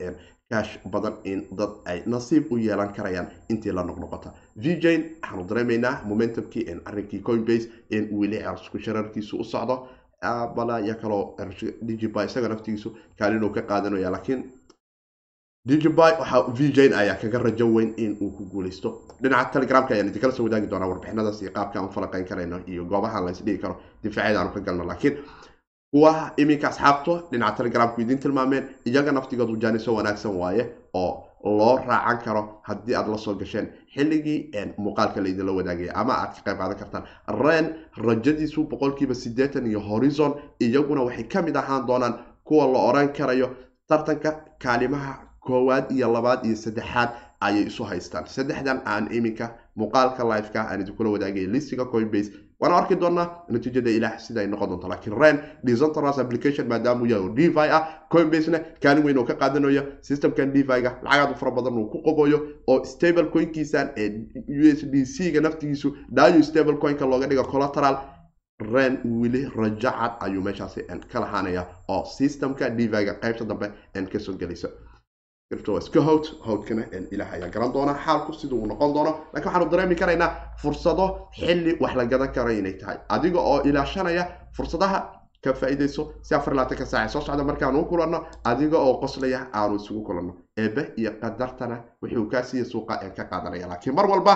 kaash 0.52 0.72
badan 0.94 1.16
in 1.32 1.40
dad 1.60 1.70
ay 1.86 2.04
nasiib 2.06 2.52
u 2.52 2.58
yeelan 2.58 2.94
karayaan 2.98 3.28
intii 3.50 3.72
la 3.78 3.84
noqnoqota. 3.90 4.34
Vjane 4.64 5.04
waxaanu 5.22 5.44
dareemaynaa 5.50 5.96
momentumkii 6.06 6.66
arrinkii 6.86 7.22
coinbase 7.28 7.68
in 7.90 8.08
weli 8.20 8.38
ersku 8.52 8.78
shararkiisu 8.80 9.38
u 9.40 9.44
socdo. 9.44 9.76
Bala 10.56 10.80
iyo 10.86 10.96
kaloo 11.02 11.36
digiby 11.88 12.20
isaga 12.26 12.48
naftigiisu 12.50 12.90
kaalin 13.20 13.44
uu 13.44 13.50
ka 13.50 13.62
qaadanaya 13.62 14.12
laakiin 14.12 14.44
digiby 15.68 16.02
waxa 16.02 16.38
vjane 16.58 16.96
ayaa 17.02 17.16
kaga 17.22 17.40
rajo 17.46 17.66
weyn 17.76 17.94
in 17.98 18.18
uu 18.22 18.32
ku 18.38 18.44
guuleysto. 18.52 18.90
Dhinaca 19.22 19.52
telegramka 19.54 19.94
ayaan 19.94 20.08
idinkala 20.12 20.34
soo 20.34 20.44
wadaagi 20.48 20.68
doonaa 20.70 20.88
warbixinadaas 20.92 21.42
iyo 21.42 21.52
qaabka 21.58 21.80
aan 21.80 21.86
u 21.90 21.92
falaqeyn 21.96 22.26
karayno 22.30 22.58
iyo 22.68 22.86
goobaha 22.86 23.22
la 23.26 23.32
isdhigi 23.32 23.58
karo. 23.64 23.76
Difaacyada 24.04 24.40
aanu 24.40 24.52
ka 24.54 24.60
galno. 24.68 24.84
Laakiin 24.92 25.16
kuwa 25.91 26.32
iminka 26.38 26.67
asxaabto 26.69 27.13
dhinaca 27.32 27.58
telegramku 27.58 28.01
idiin 28.01 28.19
tilmaameen 28.19 28.63
iyaga 28.86 29.12
naftigoodu 29.12 29.56
jaaniso 29.63 29.95
wanaagsan 29.95 30.36
waaye 30.41 30.63
oo 30.93 31.23
loo 31.43 31.75
raacan 31.88 32.19
karo 32.25 32.41
haddii 32.63 32.95
aad 32.95 33.08
la 33.10 33.17
soo 33.17 33.34
gasheen. 33.36 33.67
Xilligii 33.95 34.51
muuqaalka 34.77 35.21
laydinla 35.21 35.51
wadaagaya 35.51 35.95
ama 35.95 36.13
aad 36.13 36.34
ka 36.36 36.41
qayb 36.45 36.58
qaadan 36.60 36.77
kartaan. 36.82 37.04
Ren 37.43 37.65
rajadiisu 37.97 38.63
boqolkiiba 38.71 39.15
siddeetan 39.15 39.67
iyo 39.67 39.80
horizon 39.80 40.34
iyaguna 40.60 41.01
waxay 41.08 41.23
ka 41.27 41.41
mid 41.41 41.56
ahaan 41.56 41.88
doonaan 41.88 42.13
kuwa 42.43 42.65
la 42.73 42.80
oran 42.89 43.10
karayo. 43.13 43.49
Tartanka 43.88 44.32
kaalimaha 44.63 45.13
koowaad 45.39 45.91
iyo 45.91 46.13
labaad 46.13 46.45
iyo 46.45 46.56
saddexaad 46.56 47.10
ayay 47.41 47.63
isu 47.67 47.84
haystaan. 47.84 48.25
Saddexdan 48.27 48.82
aan 48.86 49.12
iminka 49.12 49.49
muuqaalka 49.75 50.23
liveka 50.23 50.62
aan 50.69 50.82
idinkula 50.82 51.10
wadaagaya 51.10 51.47
listiga 51.47 51.86
coinbase 51.86 52.32
waana 52.62 52.76
arki 52.78 52.95
doonaa 52.95 53.28
natiijada 53.50 53.89
ilaah 53.97 54.19
sida 54.19 54.41
ay 54.41 54.47
noqon 54.47 54.69
doonto 54.69 54.88
laakiin 54.88 55.15
ren 55.21 55.38
decentralized 55.63 56.21
application 56.26 56.67
maadaama 56.67 57.02
uu 57.04 57.06
yahay 57.12 57.24
oo 57.26 57.34
devi 57.39 57.60
ah 57.78 57.82
coinbasena 58.12 58.60
kaalin 58.84 59.04
weyn 59.06 59.17
oo 59.17 59.26
ka 59.26 59.34
qaadanayo 59.41 59.84
systemkan 60.02 60.54
devi-ga 60.54 60.91
lacagaadu 61.04 61.36
fara 61.41 61.52
badan 61.52 61.74
uu 61.78 61.89
ku 61.93 61.97
qobayo 62.06 62.39
oo 62.67 62.84
stable 62.86 63.26
coinkiisan 63.34 63.89
ee 63.97 64.10
u 64.47 64.63
s 64.78 64.86
d 64.93 65.06
c 65.06 65.32
ga 65.34 65.41
naftigiisu 65.41 65.95
dayo 66.10 66.43
stable 66.43 66.78
coinka 66.78 67.06
looga 67.06 67.28
dhigo 67.28 67.43
collateral. 67.43 67.97
Ren 68.74 69.00
weli 69.21 69.50
rajacad 69.56 70.12
ayuu 70.26 70.41
meeshaasi 70.45 70.82
ka 71.12 71.19
lahaanaya 71.19 71.63
oo 71.89 72.06
systemka 72.06 72.69
devi-ga 72.69 73.13
qaybta 73.21 73.45
dambe 73.45 73.67
ka 74.12 74.19
soo 74.19 74.34
gelayso 74.38 74.69
howd 75.52 76.26
howdkana 76.48 76.84
ilaah 77.12 77.34
ayaa 77.34 77.50
garan 77.50 77.74
doona 77.74 77.94
xaalku 78.06 78.34
siduu 78.34 78.60
uu 78.62 78.68
noqon 78.68 78.94
doono. 78.94 79.12
Lakiin 79.34 79.46
waxaanu 79.52 79.70
dareemi 79.72 79.96
karaynaa 79.96 80.30
fursado 80.62 81.28
xilli 81.40 81.78
wax 81.82 81.96
la 81.96 82.06
gadan 82.06 82.32
karo 82.34 82.50
inay 82.52 82.74
tahay. 82.74 82.98
Adiga 83.10 83.40
oo 83.40 83.62
ilaashanaya 83.64 84.24
fursadaha 84.58 85.00
ka 85.44 85.54
faa'iidayso 85.54 86.14
si 86.22 86.36
afar 86.36 86.54
labaatanka 86.56 86.86
saace 86.86 87.12
soo 87.14 87.22
socda 87.22 87.44
markaanu 87.44 87.80
u 87.82 87.86
kulanno 87.86 88.26
adiga 88.44 88.78
oo 88.78 88.94
qoslaya 89.02 89.48
aanu 89.54 89.76
isugu 89.76 90.02
kulanno. 90.04 90.34
Eebe 90.58 90.94
iyo 90.98 91.12
qadartana 91.22 91.78
wuxuu 92.02 92.26
kaa 92.32 92.44
siiya 92.44 92.66
suuqa 92.66 93.00
ee 93.04 93.10
ka 93.10 93.24
qaadanaya. 93.24 93.68
Laakiin 93.68 93.96
mar 93.96 94.06
walba 94.10 94.34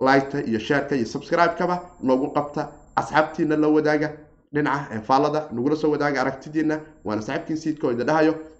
liketa 0.00 0.38
iyo 0.50 0.58
shareka 0.58 0.94
iyo 0.96 1.06
subscribe-kaba 1.06 1.76
noogu 2.02 2.32
qabta 2.34 2.68
asxaabtiina 2.96 3.56
la 3.56 3.68
wadaaga 3.68 4.08
dhinaca 4.54 5.00
faallada 5.08 5.40
nagula 5.52 5.76
soo 5.76 5.90
wadaaga 5.94 6.20
aragtidiina 6.20 6.80
waana 7.04 7.22
saaxiibkii 7.22 7.56
siidka 7.56 7.86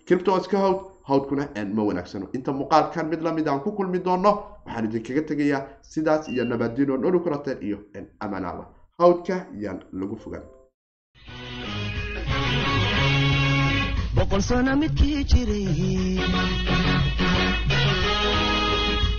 cripto 0.09 0.37
iska 0.41 0.59
howd 0.59 0.79
howdkuna 1.09 1.45
ma 1.77 1.83
wanaagsano. 1.89 2.27
Inta 2.33 2.53
muuqaalkan 2.53 3.09
mid 3.11 3.21
la 3.23 3.33
mid 3.33 3.49
aan 3.49 3.61
ku 3.61 3.73
kulmi 3.73 3.99
doono 4.07 4.31
waxaan 4.67 4.85
idinkaga 4.89 5.23
tegayaa 5.31 5.63
sidaas 5.93 6.29
iyo 6.29 6.45
nabadino 6.45 6.97
nolu 6.97 7.21
kulateen 7.21 7.59
iyo 7.63 7.79
amanaada 8.21 8.65
howdka 8.99 9.47
yaan 9.63 9.81
lagu 9.93 10.17
fogaan 10.17 10.45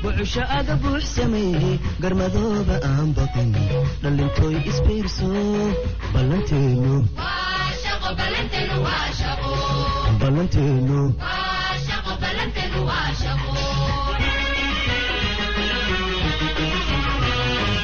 bucusho 0.01 0.41
aga 0.57 0.75
buux 0.83 1.03
sameeyey 1.15 1.75
garmadooba 2.03 2.75
aan 2.89 3.09
baqin 3.17 3.49
dhallintooy 4.03 4.55
isbiirso 4.71 5.29
ballanteenu 6.13 6.93
ballanteenu 10.21 10.99